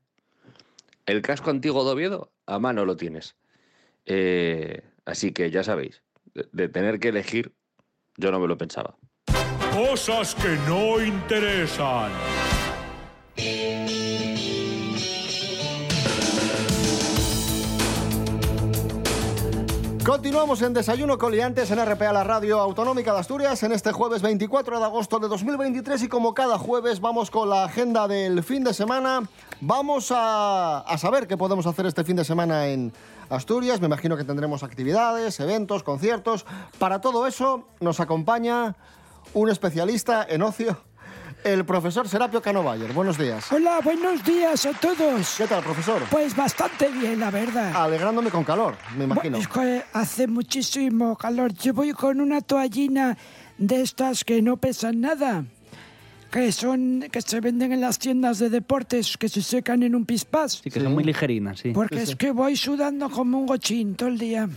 El 1.05 1.21
casco 1.21 1.49
antiguo 1.51 1.83
de 1.85 1.91
Oviedo, 1.91 2.31
a 2.45 2.57
mano 2.57 2.85
lo 2.85 2.95
tienes. 2.95 3.35
Eh, 4.05 4.81
así 5.05 5.31
que 5.31 5.51
ya 5.51 5.63
sabéis, 5.63 6.01
de, 6.33 6.69
tener 6.69 6.99
que 6.99 7.09
elegir, 7.09 7.53
yo 8.17 8.31
no 8.31 8.39
me 8.39 8.47
lo 8.47 8.57
pensaba. 8.57 8.97
Cosas 9.73 10.35
que 10.35 10.57
no 10.67 11.01
interesan. 11.01 12.11
Continuamos 20.05 20.63
en 20.63 20.73
Desayuno 20.73 21.19
Coliantes 21.19 21.69
en 21.69 21.85
RPA, 21.85 22.11
la 22.11 22.23
radio 22.23 22.59
autonómica 22.59 23.13
de 23.13 23.19
Asturias, 23.19 23.61
en 23.61 23.71
este 23.71 23.91
jueves 23.91 24.23
24 24.23 24.79
de 24.79 24.85
agosto 24.85 25.19
de 25.19 25.27
2023 25.27 26.01
y 26.01 26.07
como 26.07 26.33
cada 26.33 26.57
jueves 26.57 26.99
vamos 26.99 27.29
con 27.29 27.49
la 27.49 27.65
agenda 27.65 28.07
del 28.07 28.43
fin 28.43 28.63
de 28.63 28.73
semana. 28.73 29.29
Vamos 29.59 30.11
a, 30.11 30.79
a 30.79 30.97
saber 30.97 31.27
qué 31.27 31.37
podemos 31.37 31.67
hacer 31.67 31.85
este 31.85 32.03
fin 32.03 32.15
de 32.15 32.25
semana 32.25 32.67
en 32.67 32.91
Asturias. 33.29 33.79
Me 33.79 33.85
imagino 33.85 34.17
que 34.17 34.23
tendremos 34.23 34.63
actividades, 34.63 35.39
eventos, 35.39 35.83
conciertos. 35.83 36.47
Para 36.79 36.99
todo 36.99 37.27
eso 37.27 37.67
nos 37.79 37.99
acompaña 37.99 38.75
un 39.35 39.49
especialista 39.49 40.25
en 40.27 40.41
ocio, 40.41 40.77
el 41.43 41.65
profesor 41.65 42.07
Serapio 42.07 42.41
Canovayer. 42.41 42.93
Buenos 42.93 43.17
días. 43.17 43.51
Hola, 43.51 43.79
buenos 43.83 44.23
días 44.23 44.65
a 44.65 44.73
todos. 44.73 45.35
¿Qué 45.37 45.47
tal, 45.47 45.63
profesor? 45.63 46.03
Pues 46.09 46.35
bastante 46.35 46.89
bien, 46.89 47.19
la 47.19 47.31
verdad. 47.31 47.75
Alegrándome 47.75 48.29
con 48.29 48.43
calor, 48.43 48.75
me 48.97 49.05
imagino. 49.05 49.37
Es 49.37 49.47
que 49.47 49.83
hace 49.93 50.27
muchísimo 50.27 51.17
calor. 51.17 51.53
Yo 51.53 51.73
voy 51.73 51.91
con 51.91 52.21
una 52.21 52.41
toallina 52.41 53.17
de 53.57 53.81
estas 53.81 54.23
que 54.23 54.41
no 54.41 54.57
pesan 54.57 55.01
nada. 55.01 55.45
Que 56.31 56.53
son, 56.53 57.07
que 57.11 57.21
se 57.21 57.41
venden 57.41 57.73
en 57.73 57.81
las 57.81 57.99
tiendas 57.99 58.39
de 58.39 58.49
deportes, 58.49 59.17
que 59.17 59.27
se 59.27 59.41
secan 59.41 59.83
en 59.83 59.95
un 59.95 60.05
pispás. 60.05 60.61
Sí, 60.63 60.69
que 60.69 60.79
son 60.79 60.93
muy 60.93 61.03
ligerinas, 61.03 61.59
sí. 61.59 61.71
Porque 61.71 62.01
es 62.01 62.15
que 62.15 62.31
voy 62.31 62.55
sudando 62.55 63.09
como 63.09 63.39
un 63.39 63.45
gochín 63.45 63.95
todo 63.95 64.07
el 64.07 64.17
día. 64.17 64.47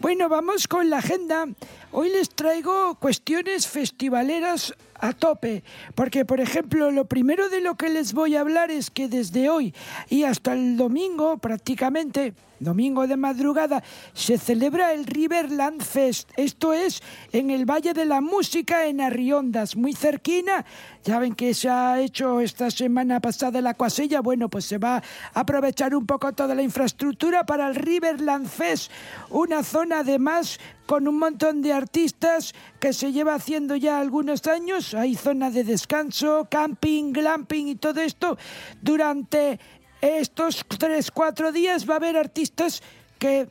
Bueno, 0.00 0.28
vamos 0.28 0.68
con 0.68 0.90
la 0.90 0.98
agenda. 0.98 1.46
Hoy 1.92 2.10
les 2.10 2.28
traigo 2.28 2.94
cuestiones 2.96 3.66
festivaleras 3.66 4.74
a 4.98 5.12
tope, 5.12 5.62
porque 5.94 6.24
por 6.24 6.40
ejemplo, 6.40 6.90
lo 6.90 7.06
primero 7.06 7.48
de 7.48 7.60
lo 7.60 7.76
que 7.76 7.88
les 7.88 8.12
voy 8.12 8.36
a 8.36 8.40
hablar 8.40 8.70
es 8.70 8.90
que 8.90 9.08
desde 9.08 9.48
hoy 9.48 9.74
y 10.08 10.24
hasta 10.24 10.52
el 10.52 10.76
domingo 10.76 11.38
prácticamente, 11.38 12.34
domingo 12.60 13.06
de 13.06 13.16
madrugada, 13.16 13.82
se 14.12 14.38
celebra 14.38 14.92
el 14.92 15.06
Riverland 15.06 15.82
Fest. 15.82 16.30
Esto 16.36 16.72
es 16.72 17.02
en 17.32 17.50
el 17.50 17.64
Valle 17.64 17.92
de 17.92 18.04
la 18.04 18.20
Música 18.20 18.86
en 18.86 19.00
Arriondas, 19.00 19.76
muy 19.76 19.92
cerquina. 19.92 20.64
Ya 21.04 21.18
ven 21.18 21.34
que 21.34 21.54
se 21.54 21.68
ha 21.68 22.00
hecho 22.00 22.40
esta 22.40 22.70
semana 22.70 23.20
pasada 23.20 23.60
la 23.60 23.74
cuasella. 23.74 24.20
Bueno, 24.20 24.48
pues 24.48 24.64
se 24.64 24.78
va 24.78 24.96
a 24.96 25.40
aprovechar 25.40 25.94
un 25.94 26.06
poco 26.06 26.32
toda 26.32 26.54
la 26.54 26.62
infraestructura 26.62 27.46
para 27.46 27.68
el 27.68 27.74
Riverland 27.74 28.48
Fest, 28.48 28.90
una 29.30 29.62
zona 29.62 30.00
además 30.00 30.58
con 30.88 31.06
un 31.06 31.18
montón 31.18 31.60
de 31.60 31.74
artistas 31.74 32.54
que 32.80 32.94
se 32.94 33.12
lleva 33.12 33.34
haciendo 33.34 33.76
ya 33.76 34.00
algunos 34.00 34.46
años. 34.46 34.94
Hay 34.94 35.16
zona 35.16 35.50
de 35.50 35.62
descanso, 35.62 36.48
camping, 36.50 37.12
glamping 37.12 37.68
y 37.68 37.76
todo 37.76 38.00
esto. 38.00 38.38
Durante 38.80 39.60
estos 40.00 40.64
tres, 40.78 41.10
cuatro 41.10 41.52
días 41.52 41.88
va 41.88 41.94
a 41.94 41.96
haber 41.96 42.16
artistas 42.16 42.82
que, 43.18 43.48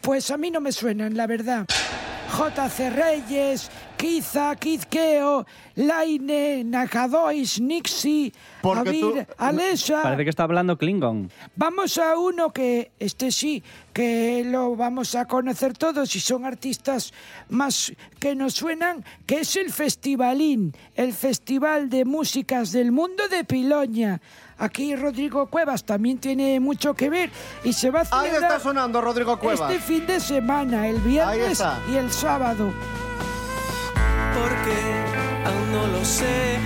pues 0.00 0.30
a 0.30 0.36
mí 0.36 0.50
no 0.50 0.60
me 0.60 0.72
suenan, 0.72 1.16
la 1.16 1.26
verdad. 1.26 1.66
JC 2.30 2.90
Reyes, 2.90 3.70
Kiza, 3.96 4.54
Kizkeo, 4.56 5.46
Laine, 5.76 6.62
Nakadois, 6.62 7.58
tú- 9.00 9.08
Avir, 9.14 9.26
Alesha. 9.38 10.02
Parece 10.02 10.24
que 10.24 10.30
está 10.30 10.42
hablando 10.42 10.76
Klingon. 10.76 11.30
Vamos 11.56 11.96
a 11.96 12.18
uno 12.18 12.52
que, 12.52 12.92
este 12.98 13.32
sí, 13.32 13.62
que 13.94 14.44
lo 14.44 14.76
vamos 14.76 15.14
a 15.14 15.24
conocer 15.24 15.72
todos 15.72 16.14
y 16.16 16.20
son 16.20 16.44
artistas 16.44 17.14
más 17.48 17.92
que 18.20 18.34
nos 18.34 18.52
suenan, 18.54 19.04
que 19.26 19.40
es 19.40 19.56
el 19.56 19.72
Festivalín, 19.72 20.74
el 20.96 21.14
Festival 21.14 21.88
de 21.88 22.04
Músicas 22.04 22.72
del 22.72 22.92
Mundo 22.92 23.26
de 23.28 23.42
Piloña. 23.44 24.20
Aquí 24.58 24.96
Rodrigo 24.96 25.46
Cuevas 25.46 25.84
también 25.84 26.18
tiene 26.18 26.58
mucho 26.58 26.94
que 26.94 27.08
ver 27.08 27.30
y 27.62 27.72
se 27.72 27.90
va 27.90 28.00
a 28.00 28.02
Ahí 28.02 28.28
celebrar 28.28 28.52
está 28.52 28.60
sonando 28.60 29.00
Rodrigo 29.00 29.38
Cuevas. 29.38 29.70
este 29.70 29.80
fin 29.80 30.06
de 30.06 30.18
semana, 30.18 30.88
el 30.88 30.96
Ahí 30.96 31.02
viernes 31.08 31.62
y 31.90 31.94
el 31.96 32.10
sábado. 32.10 32.72
Porque 34.34 34.76
aún 35.46 35.72
no 35.72 35.86
lo 35.98 36.04
sé, 36.04 36.58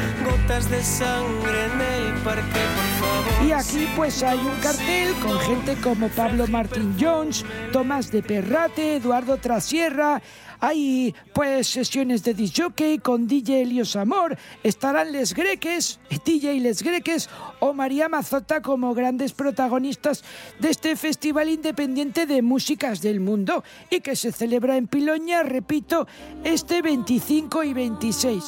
Y 3.47 3.53
aquí 3.53 3.89
pues 3.97 4.23
hay 4.23 4.39
un 4.39 4.57
cartel 4.61 5.15
con 5.21 5.39
gente 5.41 5.77
como 5.83 6.09
Pablo 6.09 6.47
Martín 6.47 6.97
Jones, 6.99 7.45
Tomás 7.73 8.11
de 8.11 8.23
Perrate, 8.23 8.97
Eduardo 8.97 9.37
Trasierra. 9.37 10.23
Hay 10.61 11.15
pues 11.35 11.67
sesiones 11.67 12.23
de 12.23 12.35
disjockey 12.35 12.99
con 12.99 13.27
DJ 13.27 13.63
Elios 13.63 13.97
Amor. 13.97 14.37
Estarán 14.63 15.13
Les 15.13 15.35
Greques, 15.35 15.99
DJ 16.25 16.61
Les 16.61 16.83
Greques 16.83 17.29
o 17.61 17.73
María 17.73 18.09
Mazota 18.09 18.63
como 18.63 18.95
grandes 18.95 19.33
protagonistas 19.33 20.23
de 20.61 20.71
este 20.71 20.97
festival 20.97 21.49
independiente 21.49 22.27
de 22.27 22.43
músicas 22.43 23.01
del 23.01 23.21
mundo 23.21 23.65
y 23.91 24.01
que 24.01 24.17
se 24.17 24.33
celebra 24.33 24.77
en 24.77 24.87
Piloña, 24.87 25.43
repito, 25.43 26.07
este 26.45 26.81
25 26.81 27.65
y 27.65 27.73
26. 27.75 28.45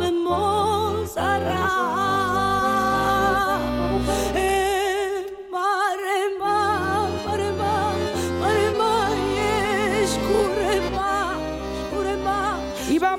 Mozart. 0.00 1.44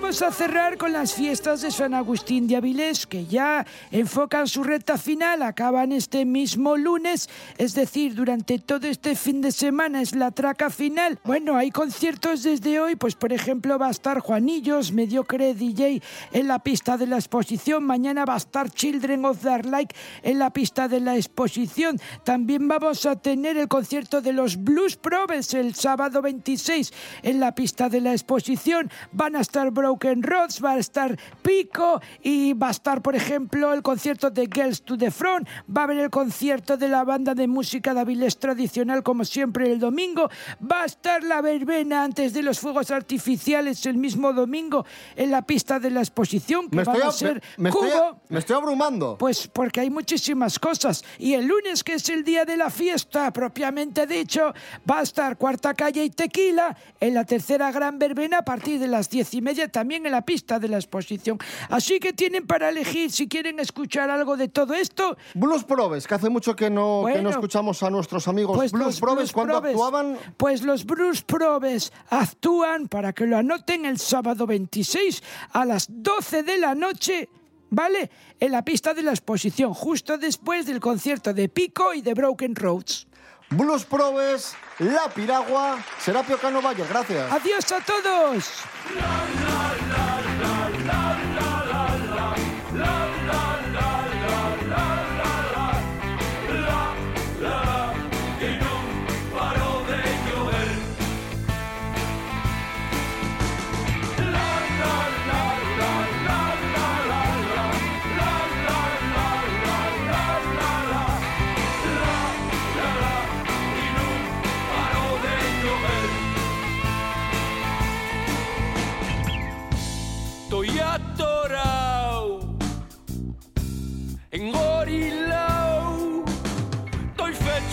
Vamos 0.05 0.21
a 0.21 0.31
cerrar 0.31 0.77
con 0.77 0.93
las 0.93 1.15
fiestas 1.15 1.61
de 1.61 1.71
San 1.71 1.95
Agustín 1.95 2.45
de 2.45 2.55
Avilés, 2.55 3.07
que 3.07 3.25
ya 3.25 3.65
enfocan 3.89 4.47
su 4.47 4.63
recta 4.63 4.99
final, 4.99 5.41
acaban 5.41 5.91
este 5.91 6.25
mismo 6.25 6.77
lunes, 6.77 7.27
es 7.57 7.73
decir, 7.73 8.13
durante 8.13 8.59
todo 8.59 8.85
este 8.85 9.15
fin 9.15 9.41
de 9.41 9.51
semana 9.51 10.03
es 10.03 10.13
la 10.13 10.29
traca 10.29 10.69
final. 10.69 11.17
Bueno, 11.23 11.55
hay 11.55 11.71
conciertos 11.71 12.43
desde 12.43 12.79
hoy, 12.79 12.95
pues 12.95 13.15
por 13.15 13.33
ejemplo 13.33 13.79
va 13.79 13.87
a 13.87 13.91
estar 13.91 14.19
Juanillos, 14.19 14.91
Mediocre 14.91 15.55
DJ 15.55 16.03
en 16.33 16.47
la 16.47 16.59
pista 16.59 16.97
de 16.97 17.07
la 17.07 17.15
exposición, 17.15 17.83
mañana 17.83 18.25
va 18.25 18.35
a 18.35 18.37
estar 18.37 18.69
Children 18.69 19.25
of 19.25 19.41
the 19.41 19.63
Like 19.63 19.95
en 20.21 20.37
la 20.37 20.51
pista 20.51 20.87
de 20.87 20.99
la 20.99 21.15
exposición. 21.15 21.99
También 22.23 22.67
vamos 22.67 23.07
a 23.07 23.15
tener 23.15 23.57
el 23.57 23.67
concierto 23.67 24.21
de 24.21 24.33
los 24.33 24.63
Blues 24.63 24.97
Probes 24.97 25.55
el 25.55 25.73
sábado 25.73 26.21
26 26.21 26.93
en 27.23 27.39
la 27.39 27.55
pista 27.55 27.89
de 27.89 28.01
la 28.01 28.11
exposición. 28.11 28.91
Van 29.11 29.35
a 29.35 29.41
estar 29.41 29.71
Broken 29.95 30.23
Roads, 30.23 30.61
va 30.63 30.73
a 30.73 30.77
estar 30.77 31.17
Pico 31.41 32.01
y 32.21 32.53
va 32.53 32.67
a 32.67 32.71
estar, 32.71 33.01
por 33.01 33.15
ejemplo, 33.15 33.73
el 33.73 33.81
concierto 33.81 34.29
de 34.29 34.49
Girls 34.53 34.81
to 34.81 34.97
the 34.97 35.09
Front. 35.09 35.47
Va 35.75 35.81
a 35.81 35.83
haber 35.85 35.99
el 35.99 36.09
concierto 36.09 36.75
de 36.75 36.89
la 36.89 37.05
banda 37.05 37.33
de 37.33 37.47
música 37.47 37.93
de 37.93 38.01
Avilés 38.01 38.37
tradicional, 38.37 39.03
como 39.03 39.23
siempre, 39.23 39.71
el 39.71 39.79
domingo. 39.79 40.29
Va 40.59 40.81
a 40.81 40.85
estar 40.85 41.23
la 41.23 41.41
verbena 41.41 42.03
antes 42.03 42.33
de 42.33 42.43
los 42.43 42.59
fuegos 42.59 42.91
artificiales 42.91 43.85
el 43.85 43.97
mismo 43.97 44.33
domingo 44.33 44.85
en 45.15 45.31
la 45.31 45.43
pista 45.43 45.79
de 45.79 45.91
la 45.91 46.01
exposición, 46.01 46.69
que 46.69 46.75
Me 46.75 46.83
van 46.83 46.95
estoy, 46.97 47.09
a 47.09 47.11
ser 47.13 47.43
me, 47.55 47.63
me 47.63 47.69
estoy, 47.69 47.89
Cubo. 47.89 48.21
me 48.27 48.39
estoy 48.39 48.55
abrumando. 48.57 49.17
Pues 49.17 49.47
porque 49.47 49.79
hay 49.79 49.89
muchísimas 49.89 50.59
cosas. 50.59 51.05
Y 51.19 51.33
el 51.35 51.45
lunes, 51.45 51.83
que 51.85 51.93
es 51.93 52.09
el 52.09 52.25
día 52.25 52.43
de 52.43 52.57
la 52.57 52.69
fiesta, 52.69 53.31
propiamente 53.31 54.05
dicho, 54.05 54.53
va 54.89 54.99
a 54.99 55.03
estar 55.03 55.37
Cuarta 55.37 55.73
Calle 55.73 56.03
y 56.03 56.09
Tequila 56.09 56.75
en 56.99 57.13
la 57.13 57.23
tercera 57.23 57.71
gran 57.71 57.97
verbena 57.97 58.39
a 58.39 58.45
partir 58.45 58.79
de 58.79 58.87
las 58.87 59.09
diez 59.09 59.33
y 59.33 59.41
media, 59.41 59.67
también 59.67 59.84
en 59.93 60.11
la 60.11 60.23
pista 60.23 60.59
de 60.59 60.67
la 60.67 60.77
exposición. 60.77 61.37
Así 61.69 61.99
que 61.99 62.13
tienen 62.13 62.47
para 62.47 62.69
elegir 62.69 63.11
si 63.11 63.27
quieren 63.27 63.59
escuchar 63.59 64.09
algo 64.09 64.37
de 64.37 64.47
todo 64.47 64.73
esto. 64.73 65.17
Blues 65.33 65.63
Probes, 65.63 66.07
que 66.07 66.15
hace 66.15 66.29
mucho 66.29 66.55
que 66.55 66.69
no, 66.69 67.03
que 67.11 67.21
no 67.21 67.29
escuchamos 67.29 67.83
a 67.83 67.89
nuestros 67.89 68.27
amigos 68.27 68.55
Pues 68.55 68.71
Blues 68.71 68.99
Probes 68.99 69.31
cuando 69.31 69.57
actuaban. 69.57 70.17
Pues 70.37 70.63
los 70.63 70.85
Blues 70.85 71.21
Probes 71.21 71.91
actúan, 72.09 72.87
para 72.87 73.13
que 73.13 73.25
lo 73.25 73.37
anoten, 73.37 73.85
el 73.85 73.99
sábado 73.99 74.47
26 74.47 75.21
a 75.51 75.65
las 75.65 75.87
12 75.89 76.43
de 76.43 76.57
la 76.57 76.75
noche. 76.75 77.29
¿Vale? 77.69 78.09
En 78.39 78.51
la 78.51 78.63
pista 78.63 78.93
de 78.93 79.01
la 79.01 79.11
exposición, 79.11 79.73
justo 79.73 80.17
después 80.17 80.65
del 80.65 80.79
concierto 80.79 81.33
de 81.33 81.49
Pico 81.49 81.93
y 81.93 82.01
de 82.01 82.13
Broken 82.13 82.55
Roads. 82.55 83.07
Blues 83.55 83.85
Probes, 83.85 84.53
La 84.79 85.07
Piragua, 85.09 85.77
Serapio 85.99 86.37
Cano 86.37 86.61
Valle, 86.61 86.85
gracias. 86.89 87.31
¡Adiós 87.31 87.71
a 87.71 87.79
todos! 87.81 88.65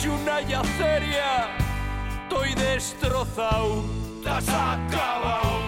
Una 0.04 0.40
yaceria 0.40 1.48
Estoy 2.22 2.54
destrozado, 2.54 3.84
te 4.24 4.30
acabado. 4.30 5.60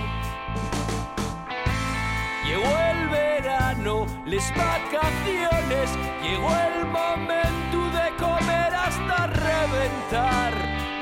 Llegó 2.44 2.78
el 2.90 3.08
verano, 3.10 4.06
las 4.26 4.50
vacaciones, 4.56 5.90
llegó 6.22 6.50
el 6.50 6.86
momento 6.86 7.78
de 7.92 8.16
comer 8.18 8.74
hasta 8.74 9.26
reventar, 9.26 10.54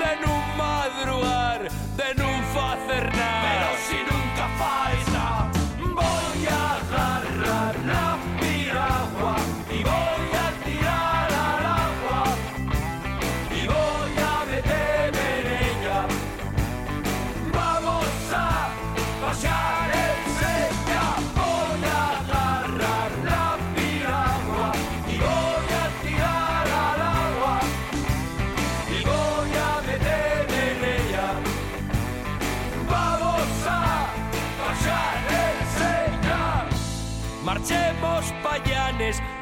de 0.02 0.26
no 0.26 0.42
madrugar, 0.56 1.70
de 1.96 2.14
no 2.16 2.28
hacer 2.72 3.11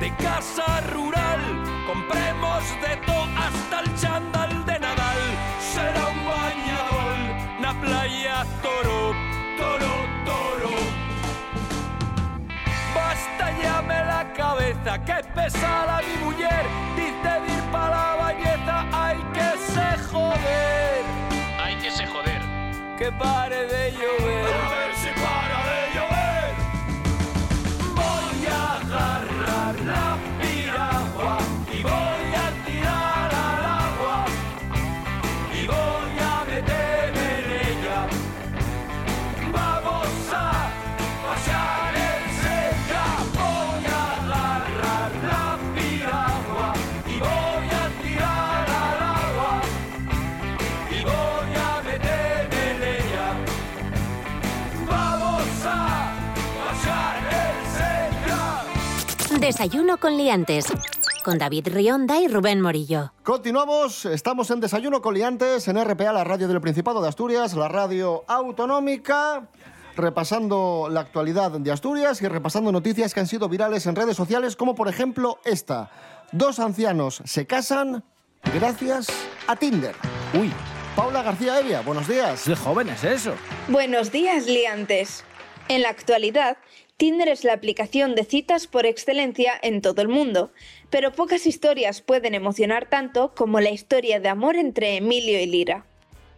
de 0.01 0.11
casa 0.17 0.81
rural, 0.93 1.41
compremos 1.87 2.65
de 2.81 2.97
todo 3.07 3.25
hasta 3.37 3.81
el 3.81 3.95
chándal 3.97 4.65
de 4.65 4.79
Nadal. 4.79 5.19
Será 5.61 6.07
un 6.09 6.21
bañador, 6.25 7.17
na 7.61 7.73
playa 7.81 8.45
toro, 8.63 9.15
toro, 9.59 9.95
toro. 10.25 10.75
Basta 12.95 13.53
llame 13.63 14.05
la 14.05 14.33
cabeza, 14.33 14.99
que 15.05 15.23
pesada 15.35 16.01
mi 16.03 16.25
mujer, 16.25 16.65
dice 16.97 17.33
ir 17.55 17.63
pa' 17.71 17.91
la 17.91 18.17
bañeta, 18.23 18.87
hay 18.93 19.19
que 19.35 19.51
se 19.73 19.89
joder. 20.11 21.05
Hay 21.63 21.77
que 21.77 21.91
se 21.91 22.07
joder. 22.07 22.41
Que 22.99 23.13
pare 23.13 23.67
de 23.67 23.93
llover. 23.93 24.90
Desayuno 59.41 59.97
con 59.97 60.19
liantes. 60.19 60.67
Con 61.25 61.39
David 61.39 61.69
Rionda 61.69 62.21
y 62.21 62.29
Rubén 62.29 62.61
Morillo. 62.61 63.15
Continuamos, 63.23 64.05
estamos 64.05 64.51
en 64.51 64.61
Desayuno 64.61 65.01
Coliantes, 65.01 65.67
en 65.67 65.83
RPA, 65.83 66.13
la 66.13 66.25
radio 66.25 66.47
del 66.47 66.61
Principado 66.61 67.01
de 67.01 67.09
Asturias, 67.09 67.55
la 67.55 67.69
radio 67.69 68.23
autonómica, 68.29 69.49
repasando 69.97 70.89
la 70.91 71.01
actualidad 71.01 71.53
de 71.53 71.73
Asturias 71.73 72.21
y 72.21 72.29
repasando 72.29 72.71
noticias 72.71 73.15
que 73.15 73.21
han 73.21 73.27
sido 73.27 73.49
virales 73.49 73.87
en 73.87 73.97
redes 73.97 74.15
sociales, 74.15 74.57
como 74.57 74.75
por 74.75 74.89
ejemplo 74.89 75.39
esta. 75.47 75.91
Dos 76.33 76.59
ancianos 76.59 77.23
se 77.25 77.47
casan 77.47 78.05
gracias 78.55 79.07
a 79.47 79.57
Tinder. 79.57 79.95
Uy. 80.39 80.53
Paula 80.95 81.23
García 81.23 81.61
Evia, 81.61 81.81
buenos 81.81 82.07
días. 82.07 82.45
De 82.45 82.57
jóvenes 82.57 83.05
eso. 83.05 83.33
Buenos 83.69 84.13
días, 84.13 84.45
liantes. 84.45 85.25
En 85.69 85.81
la 85.83 85.89
actualidad, 85.89 86.59
Tinder 87.01 87.29
es 87.29 87.45
la 87.45 87.55
aplicación 87.55 88.15
de 88.15 88.25
citas 88.25 88.67
por 88.67 88.85
excelencia 88.85 89.55
en 89.63 89.81
todo 89.81 90.03
el 90.03 90.09
mundo, 90.09 90.53
pero 90.91 91.13
pocas 91.13 91.47
historias 91.47 92.03
pueden 92.03 92.35
emocionar 92.35 92.91
tanto 92.91 93.33
como 93.35 93.59
la 93.61 93.71
historia 93.71 94.21
de 94.21 94.29
amor 94.29 94.57
entre 94.57 94.99
Emilio 94.99 95.41
y 95.41 95.47
Lira. 95.47 95.87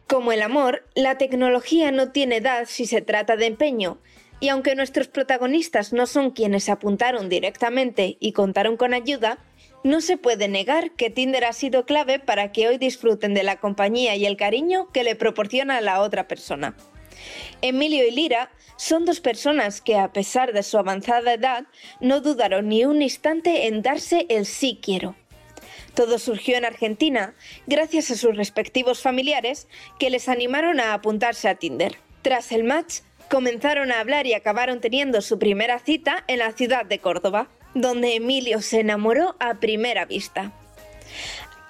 Como 0.06 0.30
el 0.30 0.40
amor, 0.40 0.86
la 0.94 1.18
tecnología 1.18 1.90
no 1.90 2.12
tiene 2.12 2.36
edad 2.36 2.66
si 2.68 2.86
se 2.86 3.00
trata 3.00 3.34
de 3.34 3.46
empeño, 3.46 3.98
y 4.38 4.50
aunque 4.50 4.76
nuestros 4.76 5.08
protagonistas 5.08 5.92
no 5.92 6.06
son 6.06 6.30
quienes 6.30 6.68
apuntaron 6.68 7.28
directamente 7.28 8.16
y 8.20 8.30
contaron 8.30 8.76
con 8.76 8.94
ayuda, 8.94 9.40
no 9.82 10.00
se 10.00 10.16
puede 10.16 10.46
negar 10.46 10.92
que 10.92 11.10
Tinder 11.10 11.44
ha 11.44 11.54
sido 11.54 11.86
clave 11.86 12.20
para 12.20 12.52
que 12.52 12.68
hoy 12.68 12.78
disfruten 12.78 13.34
de 13.34 13.42
la 13.42 13.56
compañía 13.56 14.14
y 14.14 14.26
el 14.26 14.36
cariño 14.36 14.86
que 14.92 15.02
le 15.02 15.16
proporciona 15.16 15.80
la 15.80 16.00
otra 16.00 16.28
persona. 16.28 16.76
Emilio 17.60 18.06
y 18.06 18.10
Lira 18.10 18.50
son 18.76 19.04
dos 19.04 19.20
personas 19.20 19.80
que, 19.80 19.96
a 19.96 20.12
pesar 20.12 20.52
de 20.52 20.62
su 20.62 20.78
avanzada 20.78 21.34
edad, 21.34 21.64
no 22.00 22.20
dudaron 22.20 22.68
ni 22.68 22.84
un 22.84 23.02
instante 23.02 23.66
en 23.66 23.82
darse 23.82 24.26
el 24.28 24.46
sí 24.46 24.78
quiero. 24.82 25.14
Todo 25.94 26.18
surgió 26.18 26.56
en 26.56 26.64
Argentina 26.64 27.34
gracias 27.66 28.10
a 28.10 28.16
sus 28.16 28.36
respectivos 28.36 29.02
familiares 29.02 29.68
que 29.98 30.10
les 30.10 30.28
animaron 30.28 30.80
a 30.80 30.94
apuntarse 30.94 31.48
a 31.48 31.56
Tinder. 31.56 31.98
Tras 32.22 32.50
el 32.52 32.64
match, 32.64 33.00
comenzaron 33.28 33.92
a 33.92 34.00
hablar 34.00 34.26
y 34.26 34.34
acabaron 34.34 34.80
teniendo 34.80 35.20
su 35.20 35.38
primera 35.38 35.78
cita 35.78 36.24
en 36.28 36.38
la 36.38 36.52
ciudad 36.52 36.86
de 36.86 36.98
Córdoba, 36.98 37.48
donde 37.74 38.16
Emilio 38.16 38.60
se 38.62 38.80
enamoró 38.80 39.36
a 39.40 39.54
primera 39.54 40.04
vista. 40.04 40.52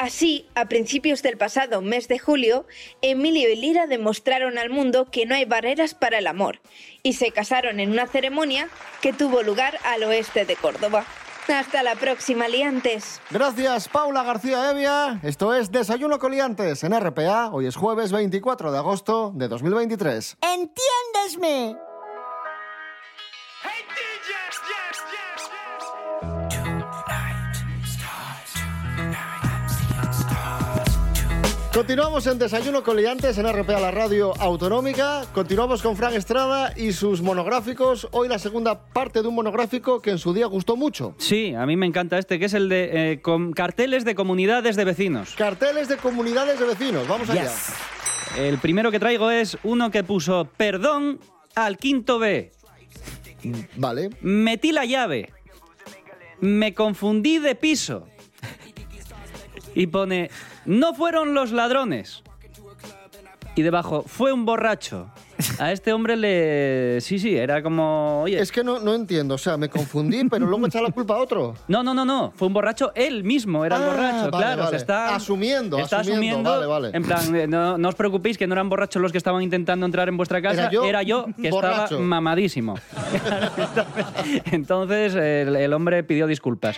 Así, 0.03 0.47
a 0.57 0.65
principios 0.65 1.23
del 1.23 1.39
pasado 1.39 1.81
mes 1.81 2.09
de 2.09 2.19
julio, 2.19 2.67
Emilio 3.03 3.49
y 3.49 3.55
Lira 3.55 3.87
demostraron 3.87 4.59
al 4.59 4.69
mundo 4.69 5.07
que 5.09 5.27
no 5.27 5.37
hay 5.37 5.45
barreras 5.45 5.95
para 5.95 6.19
el 6.19 6.27
amor 6.27 6.59
y 7.05 7.13
se 7.13 7.31
casaron 7.31 7.79
en 7.79 7.93
una 7.93 8.09
ceremonia 8.09 8.69
que 9.01 9.13
tuvo 9.13 9.45
lugar 9.45 9.79
al 9.85 10.03
oeste 10.03 10.45
de 10.45 10.57
Córdoba. 10.57 11.07
Hasta 11.47 11.85
la 11.85 11.95
próxima, 11.95 12.49
liantes. 12.49 13.21
Gracias, 13.31 13.89
Paula 13.89 14.25
García 14.25 14.73
Evia. 14.73 15.21
Esto 15.23 15.55
es 15.55 15.71
Desayuno 15.71 16.19
Coliantes 16.19 16.83
en 16.83 16.99
RPA. 16.99 17.51
Hoy 17.53 17.67
es 17.67 17.77
jueves 17.77 18.11
24 18.11 18.73
de 18.73 18.79
agosto 18.79 19.31
de 19.37 19.47
2023. 19.47 20.37
¡Entiéndesme! 20.41 21.77
Continuamos 31.73 32.27
en 32.27 32.39
Desayuno 32.39 32.83
Coliantes 32.83 33.39
en 33.39 33.51
RPA, 33.51 33.81
la 33.81 33.91
radio 33.91 34.35
autonómica. 34.39 35.23
Continuamos 35.33 35.81
con 35.81 35.97
Fran 35.97 36.13
Estrada 36.13 36.75
y 36.77 36.93
sus 36.93 37.23
monográficos. 37.23 38.09
Hoy 38.11 38.29
la 38.29 38.39
segunda 38.39 38.85
parte 38.89 39.23
de 39.23 39.29
un 39.29 39.35
monográfico 39.35 40.03
que 40.03 40.11
en 40.11 40.19
su 40.19 40.35
día 40.35 40.45
gustó 40.47 40.77
mucho. 40.77 41.15
Sí, 41.17 41.55
a 41.55 41.65
mí 41.65 41.79
me 41.79 41.87
encanta 41.87 42.19
este, 42.19 42.39
que 42.39 42.45
es 42.45 42.53
el 42.53 42.69
de 42.69 43.13
eh, 43.13 43.23
com- 43.23 43.53
carteles 43.53 44.05
de 44.05 44.15
comunidades 44.15 44.77
de 44.77 44.85
vecinos. 44.85 45.35
Carteles 45.35 45.89
de 45.89 45.97
comunidades 45.97 46.61
de 46.61 46.67
vecinos. 46.67 47.09
Vamos 47.09 47.31
allá. 47.31 47.45
Yes. 47.45 47.73
El 48.37 48.59
primero 48.59 48.91
que 48.91 48.99
traigo 49.01 49.31
es 49.31 49.57
uno 49.63 49.91
que 49.91 50.05
puso 50.05 50.47
perdón 50.59 51.21
al 51.55 51.79
quinto 51.79 52.19
B. 52.19 52.53
Vale. 53.77 54.11
Metí 54.21 54.73
la 54.73 54.85
llave. 54.85 55.33
Me 56.41 56.75
confundí 56.75 57.39
de 57.39 57.55
piso. 57.55 58.07
Y 59.75 59.87
pone, 59.87 60.31
no 60.67 60.95
fueron 60.95 61.35
los 61.35 61.53
ladrones. 61.53 62.23
Y 63.55 63.61
debajo, 63.61 64.03
fue 64.07 64.33
un 64.33 64.47
borracho. 64.47 65.11
A 65.59 65.73
este 65.73 65.93
hombre 65.93 66.17
le... 66.17 67.01
Sí, 67.03 67.19
sí, 67.19 67.37
era 67.37 67.63
como... 67.63 68.23
Oye, 68.23 68.39
Es 68.41 68.51
que 68.51 68.65
no, 68.65 68.79
no 68.79 68.95
entiendo. 68.95 69.35
O 69.35 69.39
sea, 69.39 69.59
me 69.59 69.69
confundí, 69.69 70.25
pero 70.31 70.47
luego 70.47 70.67
echar 70.67 70.81
la 70.83 70.91
culpa 70.91 71.17
a 71.17 71.19
otro. 71.19 71.55
No, 71.69 71.83
no, 71.83 71.93
no, 71.93 72.07
no. 72.07 72.33
Fue 72.35 72.49
un 72.49 72.55
borracho. 72.55 72.93
Él 72.95 73.25
mismo 73.25 73.63
era 73.67 73.77
el 73.77 73.83
Ah, 73.83 73.87
borracho. 73.89 74.31
vale, 74.31 74.45
claro, 74.47 74.63
vale. 74.63 74.71
se 74.71 74.77
está 74.77 75.15
Asumiendo, 75.15 75.79
está 75.79 76.01
asumiendo. 76.01 76.49
Vale, 76.49 76.65
vale. 76.67 76.91
En 76.95 77.03
plan, 77.03 77.35
eh, 77.37 77.47
no, 77.47 77.77
no 77.77 77.89
os 77.91 77.95
preocupéis 77.95 78.39
que 78.39 78.47
no 78.47 78.55
eran 78.55 78.71
borrachos 78.71 79.03
los 79.03 79.13
que 79.13 79.19
estaban 79.19 79.43
intentando 79.43 79.85
entrar 79.85 80.09
en 80.09 80.17
vuestra 80.17 80.41
casa. 80.41 80.71
Era 80.83 81.03
yo, 81.03 81.27
que 81.43 81.51
borracho. 81.51 81.83
estaba 81.85 82.01
mamadísimo. 82.01 82.77
Entonces 84.51 85.15
el, 85.15 85.57
el 85.57 85.73
hombre 85.75 86.03
pidió 86.05 86.27
disculpas. 86.27 86.77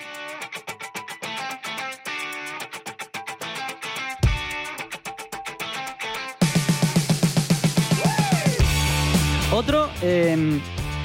Otro, 9.54 9.88
eh, 10.02 10.58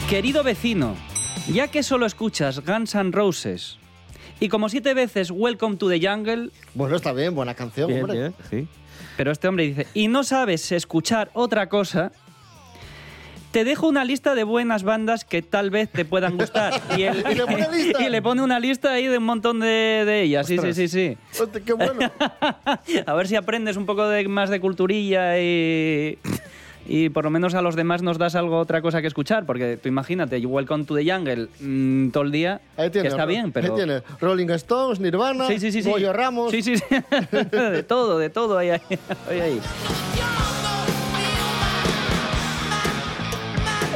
querido 0.09 0.43
vecino, 0.43 0.95
ya 1.53 1.67
que 1.67 1.83
solo 1.83 2.05
escuchas 2.07 2.65
Guns 2.65 2.95
N' 2.95 3.12
Roses 3.12 3.77
y 4.39 4.49
como 4.49 4.69
siete 4.69 4.93
veces 4.95 5.29
Welcome 5.31 5.75
to 5.77 5.88
the 5.89 5.99
Jungle. 6.05 6.49
Bueno, 6.73 6.95
está 6.95 7.13
bien, 7.13 7.35
buena 7.35 7.53
canción, 7.53 7.88
Bien, 7.89 8.01
hombre. 8.01 8.17
bien, 8.19 8.33
sí. 8.49 8.67
Pero 9.17 9.31
este 9.31 9.47
hombre 9.47 9.65
dice, 9.65 9.88
y 9.93 10.07
no 10.07 10.23
sabes 10.23 10.71
escuchar 10.71 11.29
otra 11.33 11.69
cosa, 11.69 12.12
te 13.51 13.63
dejo 13.63 13.88
una 13.88 14.03
lista 14.03 14.33
de 14.33 14.43
buenas 14.43 14.81
bandas 14.83 15.25
que 15.25 15.41
tal 15.43 15.69
vez 15.69 15.91
te 15.91 16.03
puedan 16.05 16.35
gustar. 16.38 16.81
Y, 16.97 17.03
él- 17.03 17.23
¿Y 17.29 17.35
le 17.35 17.45
pone 17.45 17.67
lista? 17.71 18.03
y 18.03 18.09
le 18.09 18.21
pone 18.23 18.41
una 18.41 18.59
lista 18.59 18.93
ahí 18.93 19.05
de 19.07 19.17
un 19.19 19.25
montón 19.25 19.59
de, 19.59 19.67
de 20.05 20.21
ellas. 20.23 20.47
Sí, 20.47 20.57
sí, 20.57 20.73
sí, 20.73 20.88
sí. 20.88 21.17
Qué 21.65 21.73
bueno. 21.73 22.12
A 23.05 23.13
ver 23.13 23.27
si 23.27 23.35
aprendes 23.35 23.77
un 23.77 23.85
poco 23.85 24.07
de, 24.07 24.27
más 24.27 24.49
de 24.49 24.59
culturilla 24.59 25.39
y, 25.39 26.17
y 26.89 27.10
por 27.10 27.23
lo 27.23 27.30
menos 27.30 27.54
a 27.54 27.62
los 27.62 27.75
demás 27.75 28.02
nos 28.02 28.17
das 28.17 28.34
algo, 28.34 28.58
otra 28.58 28.82
cosa 28.82 28.99
que 29.02 29.08
escuchar. 29.08 29.45
Porque 29.45 29.78
tú 29.78 29.88
imagínate, 29.88 30.43
Welcome 30.43 30.86
to 30.86 30.95
the 30.95 31.10
Jungle 31.10 31.47
mm, 31.60 32.10
todo 32.10 32.23
el 32.23 32.32
día, 32.32 32.62
Ahí 32.75 32.89
tiene, 32.89 33.08
que 33.08 33.10
está 33.10 33.25
bien, 33.25 33.52
pero... 33.52 33.67
Ahí 33.67 33.75
tiene 33.75 34.02
Rolling 34.19 34.49
Stones, 34.49 34.99
Nirvana, 34.99 35.47
Sí, 35.47 35.60
sí, 35.60 35.71
sí, 35.71 35.84
sí. 35.84 35.89
Goyo 35.89 36.12
Ramos. 36.12 36.49
Sí, 36.52 36.63
sí, 36.63 36.78
sí. 36.78 36.84
de 37.32 37.84
todo, 37.84 38.17
de 38.17 38.30
todo 38.32 38.58
ahí, 38.58 38.71
ahí, 38.71 39.39
ahí. 39.39 39.62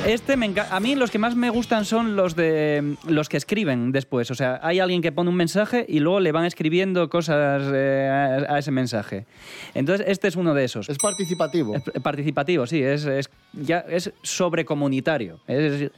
Este 0.06 0.36
me 0.36 0.54
a 0.70 0.80
mí 0.82 0.96
los 0.96 1.12
que 1.12 1.18
más 1.18 1.34
me 1.36 1.50
gustan 1.50 1.86
son 1.86 2.18
los 2.18 2.36
de 2.36 2.98
los 3.08 3.30
que 3.30 3.38
escriben 3.38 3.94
después. 3.94 4.30
O 4.32 4.36
sea, 4.36 4.60
hay 4.62 4.80
alguien 4.80 5.02
que 5.02 5.14
pone 5.14 5.30
un 5.30 5.36
mensaje 5.38 5.86
y 5.88 6.00
luego 6.00 6.20
le 6.20 6.34
van 6.34 6.44
escribiendo 6.44 7.10
cosas 7.10 7.64
eh, 7.74 8.46
a, 8.50 8.54
a 8.54 8.60
ese 8.60 8.72
mensaje. 8.72 9.26
Entonces, 9.74 10.06
este 10.10 10.28
es 10.28 10.36
uno 10.36 10.54
de 10.54 10.66
esos. 10.66 10.90
Es 10.90 10.98
participativo. 10.98 11.76
Es 11.76 11.84
participativo, 12.02 12.68
sí, 12.68 12.84
es, 12.84 13.06
es, 13.06 13.30
ya, 13.54 13.80
es 13.88 14.12
sobrecomunitario. 14.24 15.40
Es- 15.48 15.90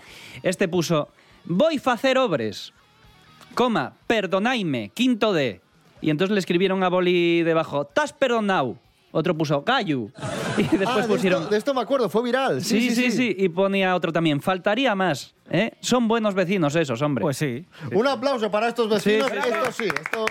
este 0.43 0.67
puso, 0.67 1.09
voy 1.45 1.81
a 1.83 1.91
hacer 1.91 2.19
obres, 2.19 2.73
coma, 3.55 3.93
perdonaime, 4.05 4.91
quinto 4.93 5.33
D. 5.33 5.61
Y 6.01 6.11
entonces 6.11 6.31
le 6.35 6.39
escribieron 6.39 6.83
a 6.83 6.89
Boli 6.89 7.41
debajo, 7.41 7.85
¿tas 7.85 8.13
perdonado? 8.13 8.77
Otro 9.17 9.33
puso, 9.37 9.61
gallo. 9.63 10.09
Y 10.57 10.63
después 10.63 10.89
Ah, 10.89 11.01
de, 11.01 11.07
pusieron... 11.07 11.41
esto, 11.43 11.51
de 11.51 11.57
esto 11.57 11.73
me 11.73 11.81
acuerdo, 11.81 12.09
fue 12.09 12.21
viral. 12.23 12.61
Sí 12.61 12.89
sí, 12.93 13.11
sí, 13.11 13.33
Y 13.37 13.47
ponía 13.49 13.95
otro 13.95 14.11
también. 14.11 14.41
Faltaría 14.41 14.93
más. 14.95 15.33
¿eh? 15.49 15.71
Son 15.79 16.07
buenos 16.09 16.33
vecinos 16.33 16.75
esos, 16.75 17.01
hombre. 17.01 17.21
Pues 17.21 17.37
sí. 17.37 17.65
Un 17.93 18.07
aplauso 18.07 18.51
para 18.51 18.67
estos 18.69 18.89
vecinos. 18.89 19.27
Sí, 19.29 19.37
sí, 19.41 19.49
esto 19.49 19.71
sí, 19.71 19.83
esto. 19.85 20.25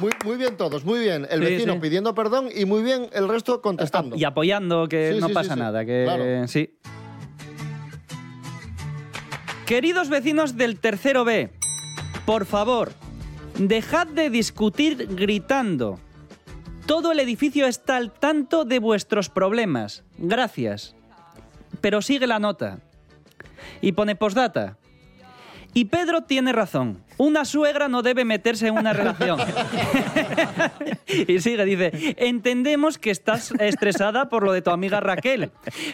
Muy, 0.00 0.10
muy 0.24 0.36
bien 0.36 0.56
todos, 0.56 0.84
muy 0.84 1.00
bien. 1.00 1.26
El 1.30 1.40
vecino 1.40 1.74
sí. 1.74 1.78
pidiendo 1.80 2.14
perdón 2.14 2.48
y 2.54 2.64
muy 2.64 2.82
bien 2.82 3.08
el 3.12 3.28
resto 3.28 3.60
contestando. 3.60 4.16
Y 4.16 4.24
apoyando, 4.24 4.88
que 4.88 5.12
Sí, 5.14 5.20
no 5.20 5.26
sí, 5.26 5.32
sí, 5.32 5.34
pasa 5.34 5.54
sí. 5.54 5.60
nada. 5.60 5.84
Que, 5.84 6.04
Claro. 6.04 6.48
sí. 6.48 6.70
Queridos 9.66 10.08
vecinos 10.08 10.56
del 10.56 10.78
tercero 10.80 11.24
B, 11.24 11.50
por 12.26 12.46
favor, 12.46 12.92
dejad 13.58 14.06
de 14.06 14.30
discutir 14.30 15.06
gritando. 15.10 15.98
Todo 16.90 17.12
el 17.12 17.20
edificio 17.20 17.68
está 17.68 17.98
al 17.98 18.10
tanto 18.10 18.64
de 18.64 18.80
vuestros 18.80 19.28
problemas. 19.28 20.02
Gracias. 20.18 20.96
Pero 21.80 22.02
sigue 22.02 22.26
la 22.26 22.40
nota. 22.40 22.80
Y 23.80 23.92
pone 23.92 24.16
postdata. 24.16 24.76
Y 25.72 25.84
Pedro 25.84 26.22
tiene 26.22 26.52
razón. 26.52 27.04
Una 27.16 27.44
suegra 27.44 27.86
no 27.86 28.02
debe 28.02 28.24
meterse 28.24 28.66
en 28.66 28.76
una 28.76 28.92
relación. 28.92 29.38
y 31.06 31.38
sigue, 31.38 31.64
dice, 31.64 32.16
entendemos 32.18 32.98
que 32.98 33.12
estás 33.12 33.52
estresada 33.60 34.28
por 34.28 34.42
lo 34.42 34.52
de 34.52 34.60
tu 34.60 34.70
amiga 34.70 34.98
Raquel, 34.98 35.52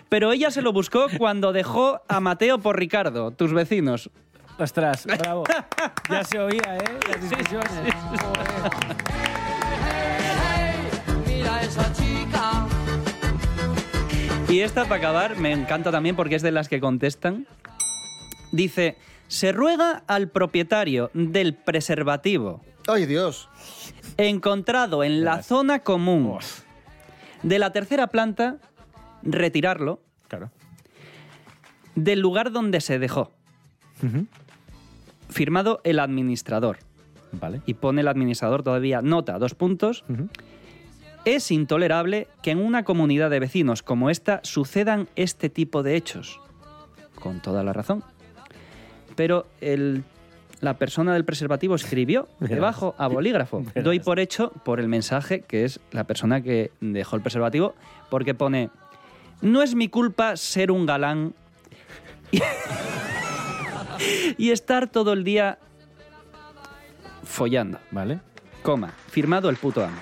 pero 0.08 0.32
ella 0.32 0.50
se 0.50 0.62
lo 0.62 0.72
buscó 0.72 1.08
cuando 1.18 1.52
dejó 1.52 2.00
a 2.08 2.20
Mateo 2.20 2.58
por 2.58 2.78
Ricardo, 2.78 3.32
tus 3.32 3.52
vecinos. 3.52 4.08
Ostras, 4.58 5.04
bravo. 5.04 5.44
Ya 6.08 6.24
se 6.24 6.38
oía, 6.38 6.78
¿eh? 6.78 6.98
Las 7.06 7.20
discusiones. 7.20 7.94
Esa 11.66 11.92
chica. 11.92 12.66
Y 14.48 14.60
esta, 14.60 14.84
para 14.84 14.96
acabar, 14.96 15.36
me 15.36 15.52
encanta 15.52 15.90
también 15.90 16.14
porque 16.16 16.36
es 16.36 16.42
de 16.42 16.52
las 16.52 16.68
que 16.68 16.80
contestan. 16.80 17.46
Dice, 18.52 18.96
se 19.28 19.52
ruega 19.52 20.04
al 20.06 20.28
propietario 20.28 21.10
del 21.14 21.54
preservativo. 21.54 22.62
¡Ay, 22.86 23.06
Dios! 23.06 23.48
Encontrado 24.16 25.02
en 25.02 25.24
la 25.24 25.42
zona 25.42 25.80
común 25.80 26.38
de 27.42 27.58
la 27.58 27.72
tercera 27.72 28.06
planta, 28.06 28.58
retirarlo 29.22 30.00
Claro. 30.28 30.50
del 31.96 32.20
lugar 32.20 32.52
donde 32.52 32.80
se 32.80 32.98
dejó. 33.00 33.32
Firmado 35.28 35.80
el 35.84 35.98
administrador. 35.98 36.78
Vale. 37.32 37.60
Y 37.66 37.74
pone 37.74 38.00
el 38.02 38.08
administrador 38.08 38.62
todavía 38.62 39.02
nota, 39.02 39.38
dos 39.38 39.54
puntos. 39.54 40.04
Es 41.26 41.50
intolerable 41.50 42.28
que 42.40 42.52
en 42.52 42.64
una 42.64 42.84
comunidad 42.84 43.28
de 43.30 43.40
vecinos 43.40 43.82
como 43.82 44.08
esta 44.10 44.40
sucedan 44.44 45.08
este 45.16 45.50
tipo 45.50 45.82
de 45.82 45.96
hechos. 45.96 46.40
Con 47.20 47.42
toda 47.42 47.64
la 47.64 47.72
razón. 47.72 48.04
Pero 49.16 49.46
el- 49.60 50.04
la 50.60 50.78
persona 50.78 51.12
del 51.12 51.24
preservativo 51.24 51.74
escribió 51.74 52.28
debajo 52.40 52.94
a 52.96 53.08
bolígrafo. 53.08 53.64
Doy 53.74 53.98
por 54.00 54.20
hecho 54.20 54.52
por 54.64 54.78
el 54.80 54.88
mensaje 54.88 55.40
que 55.40 55.64
es 55.64 55.80
la 55.90 56.04
persona 56.04 56.40
que 56.42 56.70
dejó 56.80 57.16
el 57.16 57.22
preservativo, 57.22 57.74
porque 58.08 58.34
pone, 58.34 58.70
no 59.42 59.62
es 59.62 59.74
mi 59.74 59.88
culpa 59.88 60.36
ser 60.36 60.70
un 60.70 60.86
galán 60.86 61.34
y 64.38 64.50
estar 64.50 64.86
todo 64.88 65.12
el 65.12 65.24
día 65.24 65.58
follando. 67.24 67.78
Vale. 67.90 68.20
Coma, 68.62 68.92
firmado 69.08 69.50
el 69.50 69.56
puto 69.56 69.84
amo. 69.84 69.98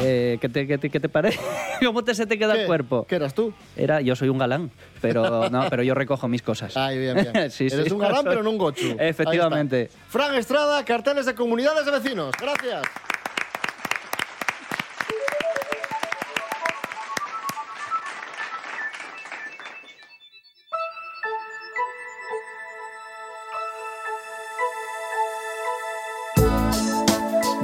Eh, 0.00 0.38
¿qué, 0.40 0.48
te, 0.48 0.66
qué 0.66 0.78
te- 0.78 0.90
qué 0.90 1.00
te 1.00 1.08
parece? 1.08 1.38
¿Cómo 1.84 2.02
te 2.04 2.14
se 2.14 2.26
te 2.26 2.38
queda 2.38 2.54
¿Qué? 2.54 2.60
el 2.62 2.66
cuerpo? 2.66 3.06
¿Qué 3.08 3.16
eras 3.16 3.34
tú? 3.34 3.52
Era, 3.76 4.00
yo 4.00 4.14
soy 4.16 4.28
un 4.28 4.38
galán, 4.38 4.70
pero 5.00 5.48
no, 5.50 5.68
pero 5.70 5.82
yo 5.82 5.94
recojo 5.94 6.28
mis 6.28 6.42
cosas. 6.42 6.76
Ay, 6.76 6.98
bien, 6.98 7.14
bien. 7.16 7.32
Sí, 7.50 7.66
Eres 7.66 7.86
sí. 7.86 7.92
un 7.92 7.98
galán, 7.98 8.24
pero 8.24 8.42
no 8.42 8.50
un 8.50 8.58
gochu. 8.58 8.96
Efectivamente. 8.98 9.90
Fran 10.08 10.34
Estrada, 10.34 10.84
carteles 10.84 11.26
de 11.26 11.34
comunidades 11.34 11.84
de 11.84 11.90
vecinos. 11.92 12.32
Gracias. 12.40 12.82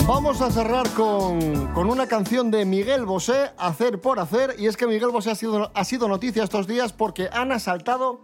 Vamos 0.06 0.42
a 0.42 0.50
cerrar 0.50 0.86
con, 0.90 1.72
con 1.72 1.88
una 1.88 2.06
canción 2.06 2.50
de 2.50 2.66
Miguel 2.66 3.06
Bosé, 3.06 3.52
Hacer 3.56 4.02
por 4.02 4.20
Hacer. 4.20 4.54
Y 4.58 4.66
es 4.66 4.76
que 4.76 4.86
Miguel 4.86 5.08
Bosé 5.08 5.30
ha 5.30 5.34
sido, 5.34 5.70
ha 5.72 5.84
sido 5.84 6.08
noticia 6.08 6.44
estos 6.44 6.66
días 6.66 6.92
porque 6.92 7.30
han 7.32 7.52
asaltado 7.52 8.20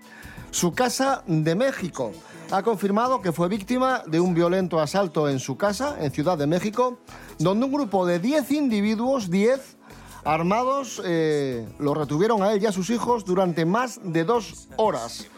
su 0.51 0.73
casa 0.73 1.23
de 1.27 1.55
México. 1.55 2.13
Ha 2.51 2.63
confirmado 2.63 3.23
que 3.23 3.33
fue 3.33 3.49
víctima 3.49 4.03
de 4.07 4.21
un 4.21 4.35
violento 4.35 4.79
asalto 4.79 5.29
en 5.29 5.39
su 5.39 5.57
casa, 5.57 5.97
en 6.01 6.11
Ciudad 6.11 6.37
de 6.37 6.47
México, 6.47 6.99
donde 7.39 7.65
un 7.65 7.73
grupo 7.73 8.05
de 8.05 8.19
10 8.19 8.51
individuos, 8.51 9.31
10 9.31 9.79
armados, 10.25 11.01
eh, 11.05 11.67
lo 11.79 11.95
retuvieron 11.95 12.43
a 12.43 12.53
él 12.53 12.63
y 12.63 12.67
a 12.67 12.73
sus 12.73 12.91
hijos 12.91 13.25
durante 13.25 13.65
más 13.65 14.01
de 14.03 14.25
dos 14.25 14.69
horas. 14.77 15.29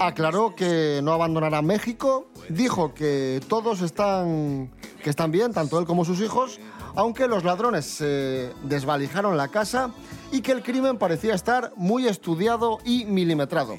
Aclaró 0.00 0.56
que 0.56 1.00
no 1.04 1.12
abandonará 1.12 1.62
México, 1.62 2.28
dijo 2.48 2.94
que 2.94 3.40
todos 3.48 3.80
están, 3.82 4.70
que 5.02 5.10
están 5.10 5.30
bien, 5.30 5.52
tanto 5.52 5.78
él 5.78 5.86
como 5.86 6.04
sus 6.04 6.20
hijos, 6.20 6.58
aunque 6.94 7.28
los 7.28 7.44
ladrones 7.44 7.98
eh, 8.00 8.52
desvalijaron 8.64 9.36
la 9.36 9.48
casa 9.48 9.90
y 10.32 10.40
que 10.40 10.52
el 10.52 10.62
crimen 10.62 10.98
parecía 10.98 11.34
estar 11.34 11.72
muy 11.76 12.06
estudiado 12.06 12.78
y 12.84 13.04
milimetrado. 13.04 13.78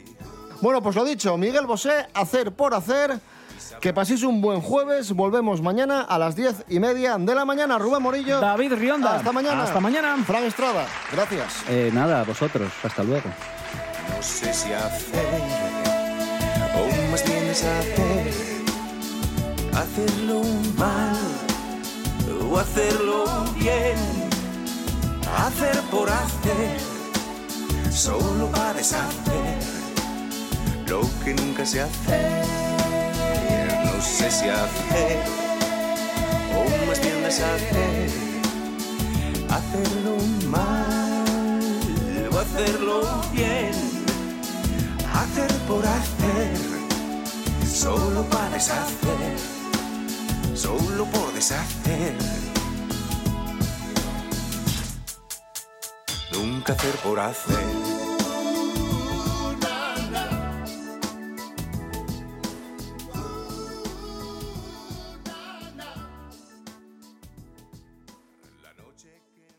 Bueno, 0.61 0.81
pues 0.81 0.95
lo 0.95 1.05
dicho, 1.05 1.37
Miguel 1.37 1.65
Bosé, 1.65 2.07
hacer 2.13 2.51
por 2.51 2.73
hacer. 2.73 3.19
Que 3.81 3.93
paséis 3.93 4.23
un 4.23 4.41
buen 4.41 4.59
jueves. 4.61 5.13
Volvemos 5.13 5.61
mañana 5.61 6.01
a 6.01 6.17
las 6.17 6.35
diez 6.35 6.65
y 6.67 6.79
media 6.79 7.17
de 7.17 7.35
la 7.35 7.45
mañana. 7.45 7.77
Rubén 7.77 8.01
Morillo. 8.01 8.41
David 8.41 8.73
Rionda. 8.73 9.15
Hasta 9.15 9.31
mañana. 9.31 9.63
Hasta 9.63 9.79
mañana. 9.79 10.17
Fran 10.25 10.43
Estrada. 10.43 10.85
Gracias. 11.11 11.63
Eh, 11.69 11.89
nada, 11.93 12.23
vosotros. 12.23 12.69
Hasta 12.83 13.03
luego. 13.03 13.29
No 14.09 14.21
sé 14.21 14.53
si 14.53 14.73
hacer 14.73 15.69
o 16.75 17.11
más 17.11 17.23
bien 17.25 17.45
es 17.47 17.63
hacer, 17.63 18.68
hacerlo 19.75 20.41
mal 20.77 21.17
o 22.51 22.57
hacerlo 22.57 23.25
bien, 23.55 23.97
hacer 25.45 25.81
por 25.91 26.09
hacer, 26.09 26.79
solo 27.91 28.47
para 28.51 28.73
deshacer 28.73 29.57
lo 30.87 31.01
que 31.23 31.33
nunca 31.33 31.65
se 31.65 31.81
hace. 31.81 32.43
No 33.85 34.01
sé 34.01 34.31
si 34.31 34.49
hacer 34.49 35.23
o 36.55 36.85
más 36.87 37.01
bien 37.01 37.23
deshacer, 37.23 38.09
hacerlo 39.49 40.17
mal 40.49 41.19
o 42.31 42.39
hacerlo 42.39 43.21
bien. 43.33 43.89
Hacer 45.13 45.51
por 45.67 45.85
hacer, 45.85 46.57
solo 47.67 48.23
para 48.29 48.49
deshacer, 48.51 49.37
solo 50.69 51.05
por 51.05 51.33
deshacer. 51.33 52.15
Nunca 56.31 56.73
hacer 56.73 56.95
por 56.97 57.19
hacer. 57.19 57.88